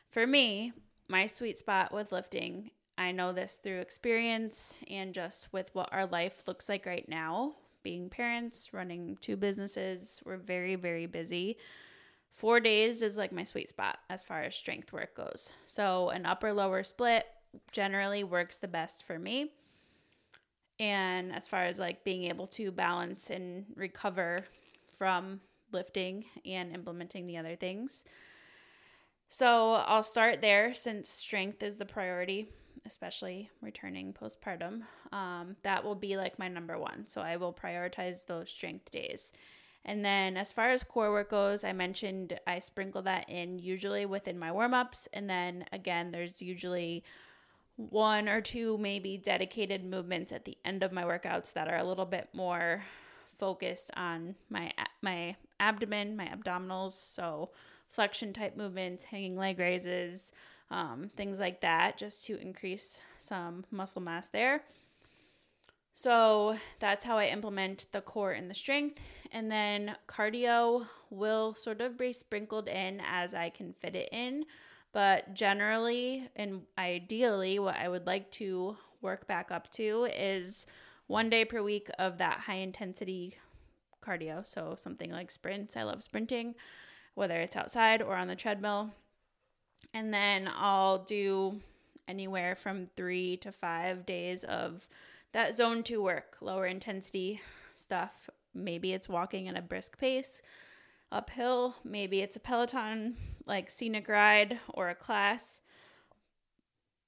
[0.10, 0.74] For me,
[1.08, 6.06] my sweet spot with lifting, I know this through experience and just with what our
[6.06, 7.56] life looks like right now.
[7.84, 11.58] Being parents, running two businesses, we're very, very busy.
[12.32, 15.52] Four days is like my sweet spot as far as strength work goes.
[15.66, 17.26] So, an upper lower split
[17.72, 19.52] generally works the best for me.
[20.82, 24.40] And as far as like being able to balance and recover
[24.88, 25.40] from
[25.72, 28.04] lifting and implementing the other things.
[29.30, 32.50] So I'll start there since strength is the priority,
[32.84, 34.82] especially returning postpartum.
[35.14, 37.06] Um, that will be like my number one.
[37.06, 39.32] So I will prioritize those strength days.
[39.86, 44.08] And then as far as core work goes, I mentioned I sprinkle that in usually
[44.08, 45.08] within my warm ups.
[45.14, 47.04] And then again, there's usually
[47.90, 51.84] one or two maybe dedicated movements at the end of my workouts that are a
[51.84, 52.84] little bit more
[53.38, 54.72] focused on my
[55.02, 57.50] my abdomen, my abdominals, so
[57.90, 60.32] flexion type movements, hanging leg raises,
[60.70, 64.64] um, things like that, just to increase some muscle mass there.
[65.94, 69.00] So that's how I implement the core and the strength.
[69.32, 74.46] And then cardio will sort of be sprinkled in as I can fit it in.
[74.94, 80.66] But generally and ideally, what I would like to work back up to is
[81.08, 83.38] one day per week of that high intensity
[84.06, 84.46] cardio.
[84.46, 85.78] So something like sprints.
[85.78, 86.56] I love sprinting,
[87.16, 88.92] whether it's outside or on the treadmill.
[89.94, 91.60] And then I'll do
[92.08, 94.88] anywhere from three to five days of
[95.34, 97.42] that zone two work, lower intensity
[97.74, 98.30] stuff.
[98.54, 100.42] Maybe it's walking at a brisk pace
[101.12, 101.76] uphill.
[101.84, 105.62] Maybe it's a Peloton, like scenic ride or a class.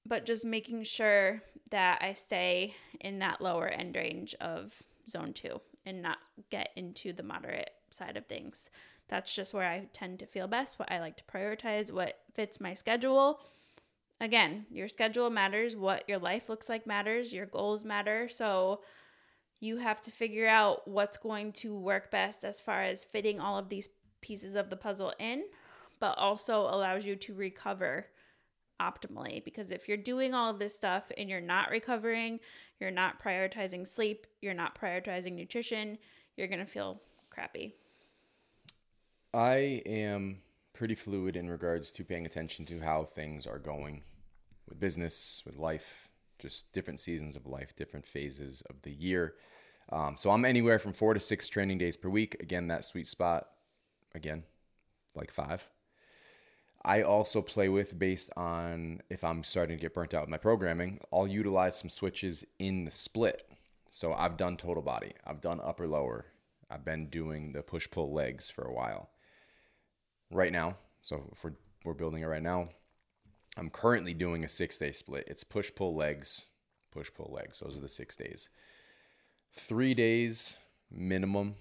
[0.06, 5.60] But just making sure that I stay in that lower end range of zone two
[5.86, 6.18] and not
[6.50, 8.70] get into the moderate side of things.
[9.08, 12.60] That's just where I tend to feel best, what I like to prioritize, what fits
[12.60, 13.40] my schedule.
[14.20, 18.28] Again, your schedule matters, what your life looks like matters, your goals matter.
[18.28, 18.80] So
[19.64, 23.58] you have to figure out what's going to work best as far as fitting all
[23.58, 23.88] of these
[24.20, 25.44] pieces of the puzzle in,
[26.00, 28.06] but also allows you to recover
[28.80, 32.40] optimally because if you're doing all of this stuff and you're not recovering,
[32.80, 35.96] you're not prioritizing sleep, you're not prioritizing nutrition,
[36.36, 37.00] you're going to feel
[37.30, 37.74] crappy.
[39.32, 40.38] I am
[40.72, 44.02] pretty fluid in regards to paying attention to how things are going
[44.68, 46.08] with business, with life,
[46.44, 49.34] just different seasons of life, different phases of the year.
[49.90, 52.36] Um, so I'm anywhere from four to six training days per week.
[52.40, 53.48] Again, that sweet spot,
[54.14, 54.44] again,
[55.14, 55.70] like five.
[56.84, 60.36] I also play with based on if I'm starting to get burnt out with my
[60.36, 63.42] programming, I'll utilize some switches in the split.
[63.88, 66.26] So I've done total body, I've done upper lower,
[66.70, 69.08] I've been doing the push pull legs for a while.
[70.30, 72.68] Right now, so if we're, we're building it right now,
[73.56, 75.24] I'm currently doing a six day split.
[75.26, 76.46] It's push pull legs,
[76.90, 77.60] push pull legs.
[77.60, 78.48] Those are the six days.
[79.52, 80.58] Three days
[80.90, 81.56] minimum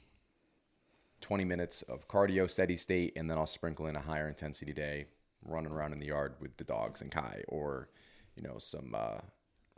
[1.24, 5.06] 20 minutes of cardio, steady state, and then I'll sprinkle in a higher intensity day,
[5.46, 7.88] running around in the yard with the dogs and Kai, or
[8.36, 9.20] you know some uh,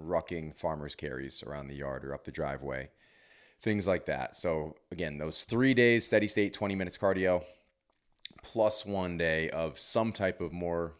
[0.01, 2.89] rucking farmers carries around the yard or up the driveway,
[3.61, 4.36] things like that.
[4.36, 7.43] So again, those three days steady state, 20 minutes cardio,
[8.41, 10.93] plus one day of some type of more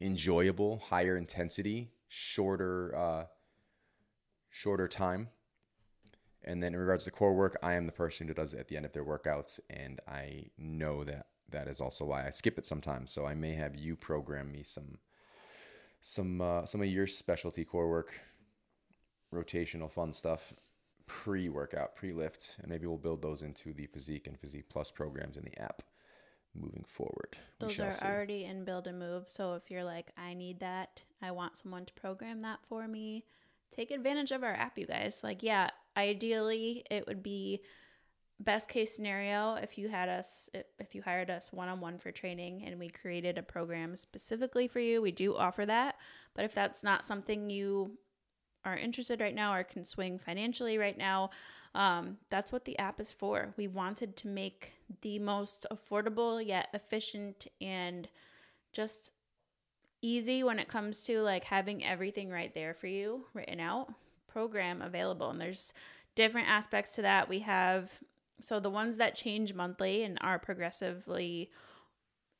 [0.00, 3.24] enjoyable, higher intensity, shorter, uh,
[4.50, 5.28] shorter time
[6.42, 8.68] and then in regards to core work, I am the person who does it at
[8.68, 12.58] the end of their workouts, and I know that that is also why I skip
[12.58, 13.12] it sometimes.
[13.12, 14.98] So I may have you program me some
[16.00, 18.12] some uh, some of your specialty core work,
[19.34, 20.54] rotational fun stuff,
[21.06, 25.44] pre-workout, pre-lift, and maybe we'll build those into the physique and physique plus programs in
[25.44, 25.82] the app
[26.54, 27.36] moving forward.
[27.58, 28.06] Those are see.
[28.06, 29.24] already in build and move.
[29.28, 33.24] So if you're like, I need that, I want someone to program that for me,
[33.70, 35.20] take advantage of our app, you guys.
[35.22, 37.60] Like, yeah, ideally it would be
[38.40, 40.48] best case scenario if you had us
[40.78, 45.02] if you hired us one-on-one for training and we created a program specifically for you
[45.02, 45.96] we do offer that
[46.34, 47.98] but if that's not something you
[48.64, 51.30] are interested right now or can swing financially right now
[51.74, 56.68] um, that's what the app is for we wanted to make the most affordable yet
[56.74, 58.08] efficient and
[58.72, 59.12] just
[60.02, 63.92] easy when it comes to like having everything right there for you written out
[64.30, 65.30] program available.
[65.30, 65.72] And there's
[66.14, 67.28] different aspects to that.
[67.28, 67.90] We have
[68.40, 71.50] So the ones that change monthly and are progressively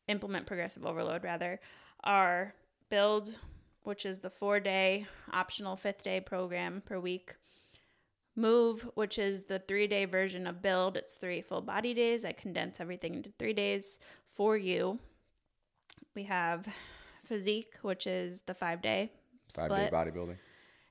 [0.08, 1.60] implement progressive overload rather
[2.02, 2.54] are
[2.88, 3.38] build,
[3.82, 7.34] which is the four day optional fifth day program per week.
[8.36, 10.96] Move, which is the three day version of build.
[10.96, 12.24] It's three full body days.
[12.24, 14.98] I condense everything into three days for you.
[16.14, 16.68] We have
[17.24, 19.12] physique, which is the five day
[19.52, 20.36] Five day bodybuilding.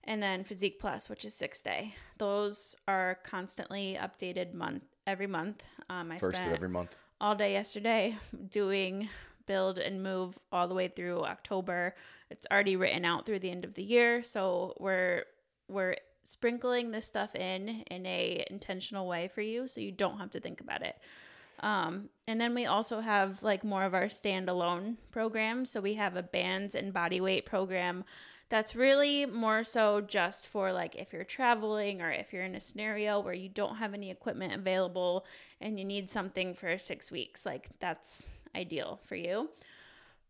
[0.04, 5.64] and then physique plus which is six day those are constantly updated month every month
[5.90, 6.94] um, i First spent of every month.
[7.22, 8.18] all day yesterday
[8.50, 9.08] doing
[9.50, 11.96] build and move all the way through october
[12.30, 15.24] it's already written out through the end of the year so we're
[15.68, 20.30] we're sprinkling this stuff in in a intentional way for you so you don't have
[20.30, 20.96] to think about it
[21.62, 25.72] um, and then we also have like more of our standalone programs.
[25.72, 28.06] So we have a bands and body weight program
[28.50, 32.60] that's really more so just for like if you're traveling or if you're in a
[32.60, 35.26] scenario where you don't have any equipment available
[35.62, 37.46] and you need something for six weeks.
[37.46, 39.50] Like that's ideal for you.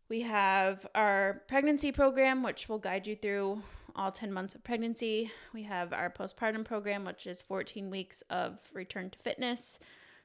[0.08, 3.62] We have our pregnancy program, which will guide you through
[3.94, 5.30] all 10 months of pregnancy.
[5.52, 9.78] We have our postpartum program, which is 14 weeks of return to fitness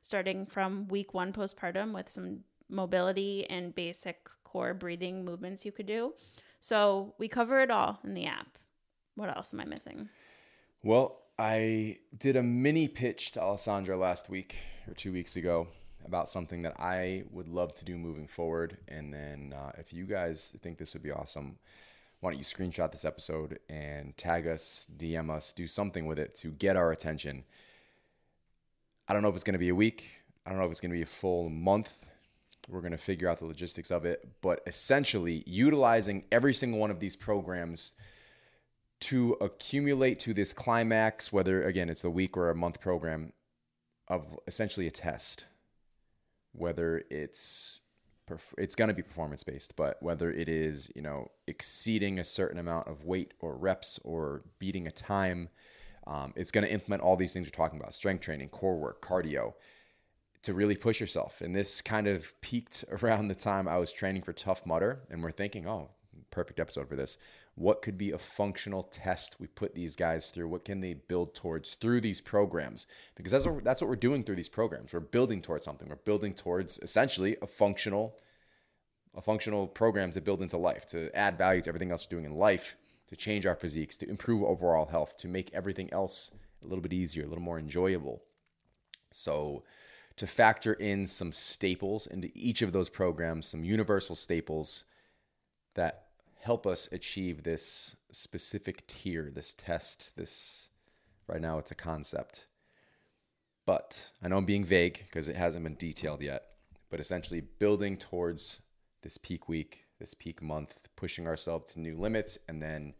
[0.06, 5.88] starting from week one postpartum with some mobility and basic core breathing movements you could
[5.88, 6.14] do.
[6.62, 8.60] So we cover it all in the app.
[9.16, 10.10] What else am I missing?
[10.84, 15.68] Well, I did a mini pitch to Alessandra last week or two weeks ago
[16.06, 18.78] about something that I would love to do moving forward.
[18.88, 21.58] And then uh, if you guys think this would be awesome,
[22.20, 26.34] why don't you screenshot this episode and tag us, DM us, do something with it
[26.36, 27.44] to get our attention.
[29.08, 30.10] I don't know if it's going to be a week.
[30.46, 31.92] I don't know if it's going to be a full month.
[32.68, 34.28] We're going to figure out the logistics of it.
[34.42, 37.94] But essentially, utilizing every single one of these programs
[39.02, 43.34] to accumulate to this climax, whether again it's a week or a month program,
[44.08, 45.46] of essentially a test.
[46.58, 47.82] Whether it's
[48.58, 52.60] it's going to be performance based, but whether it is you know exceeding a certain
[52.60, 55.50] amount of weight or reps or beating a time,
[56.08, 59.02] um, it's going to implement all these things we're talking about: strength training, core work,
[59.02, 59.54] cardio,
[60.46, 61.42] to really push yourself.
[61.42, 65.24] And this kind of peaked around the time I was training for Tough Mudder, and
[65.24, 65.90] we're thinking, oh,
[66.32, 67.18] perfect episode for this.
[67.56, 70.50] What could be a functional test we put these guys through?
[70.50, 72.86] What can they build towards through these programs?
[73.16, 74.94] Because that's what, that's what we're doing through these programs.
[74.94, 75.88] We're building towards something.
[75.88, 78.20] We're building towards essentially a functional,
[79.16, 82.30] a functional program to build into life, to add value to everything else we're doing
[82.30, 82.76] in life,
[83.08, 86.32] to change our physiques, to improve overall health, to make everything else
[86.62, 88.22] a little bit easier, a little more enjoyable.
[89.12, 89.64] So,
[90.18, 94.86] to factor in some staples into each of those programs, some universal staples
[95.76, 96.05] that
[96.46, 100.68] help us achieve this specific tier, this test, this
[101.28, 102.46] right now it's a concept.
[103.66, 106.44] But I know I'm being vague because it hasn't been detailed yet,
[106.92, 108.62] but essentially building towards
[109.02, 112.94] this peak week, this peak month, pushing ourselves to new limits and then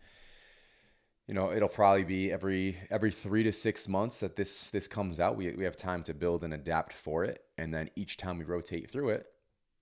[1.28, 5.20] you know it'll probably be every every three to six months that this this comes
[5.20, 5.38] out.
[5.38, 8.44] We, we have time to build and adapt for it and then each time we
[8.44, 9.28] rotate through it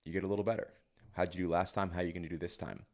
[0.04, 0.68] you get a little better.
[1.12, 1.90] How'd you do last time?
[1.90, 2.84] How are you going to do this time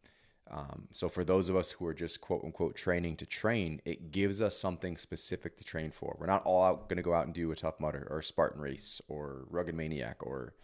[0.50, 4.10] um, so for those of us who are just quote unquote training to train it
[4.10, 7.26] gives us something specific to train for we're not all out going to go out
[7.26, 10.54] and do a tough mudder or a spartan race or rugged maniac or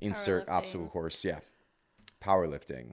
[0.00, 1.38] insert obstacle course yeah
[2.22, 2.92] powerlifting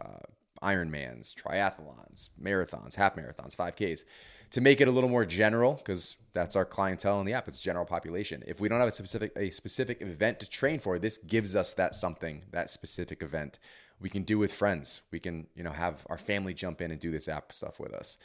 [0.00, 0.18] uh,
[0.62, 4.04] Ironmans, triathlons, marathons, half marathons, 5Ks
[4.50, 7.48] to make it a little more general because that's our clientele in the app.
[7.48, 8.42] It's general population.
[8.46, 11.74] If we don't have a specific a specific event to train for, this gives us
[11.74, 13.58] that something, that specific event.
[14.00, 15.02] We can do with friends.
[15.10, 17.92] We can, you know, have our family jump in and do this app stuff with
[17.94, 18.18] us.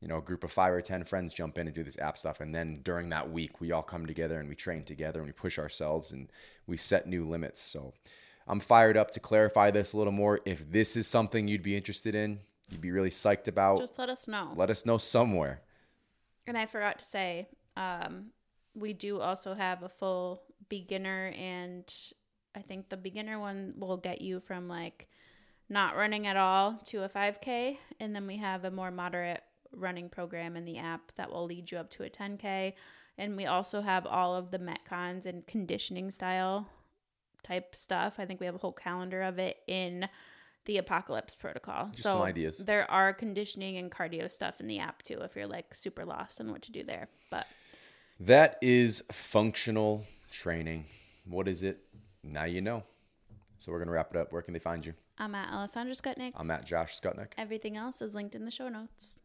[0.00, 2.16] You know, a group of five or 10 friends jump in and do this app
[2.16, 2.40] stuff.
[2.40, 5.32] And then during that week, we all come together and we train together and we
[5.32, 6.30] push ourselves and
[6.66, 7.60] we set new limits.
[7.60, 7.92] So,
[8.50, 10.40] I'm fired up to clarify this a little more.
[10.46, 12.40] If this is something you'd be interested in,
[12.70, 14.50] you'd be really psyched about, Just let us know.
[14.56, 15.60] let us know somewhere.
[16.46, 18.28] And I forgot to say, um,
[18.74, 21.84] we do also have a full beginner, and
[22.58, 25.08] I think the beginner one will get you from like
[25.68, 27.76] not running at all to a 5K.
[28.00, 29.42] And then we have a more moderate
[29.72, 32.72] running program in the app that will lead you up to a 10K.
[33.16, 36.68] And we also have all of the Metcons and conditioning style
[37.42, 38.14] type stuff.
[38.18, 40.08] I think we have a whole calendar of it in
[40.64, 41.88] the Apocalypse Protocol.
[41.92, 42.58] Just so some ideas.
[42.58, 46.40] there are conditioning and cardio stuff in the app too if you're like super lost
[46.40, 47.08] on what to do there.
[47.30, 47.46] But
[48.20, 50.84] That is functional training.
[51.24, 51.80] What is it?
[52.32, 52.82] Now you know.
[53.58, 54.32] So we're going to wrap it up.
[54.32, 54.94] Where can they find you?
[55.18, 56.32] I'm at Alessandra Skutnik.
[56.36, 57.32] I'm at Josh Skutnik.
[57.36, 59.18] Everything else is linked in the show notes.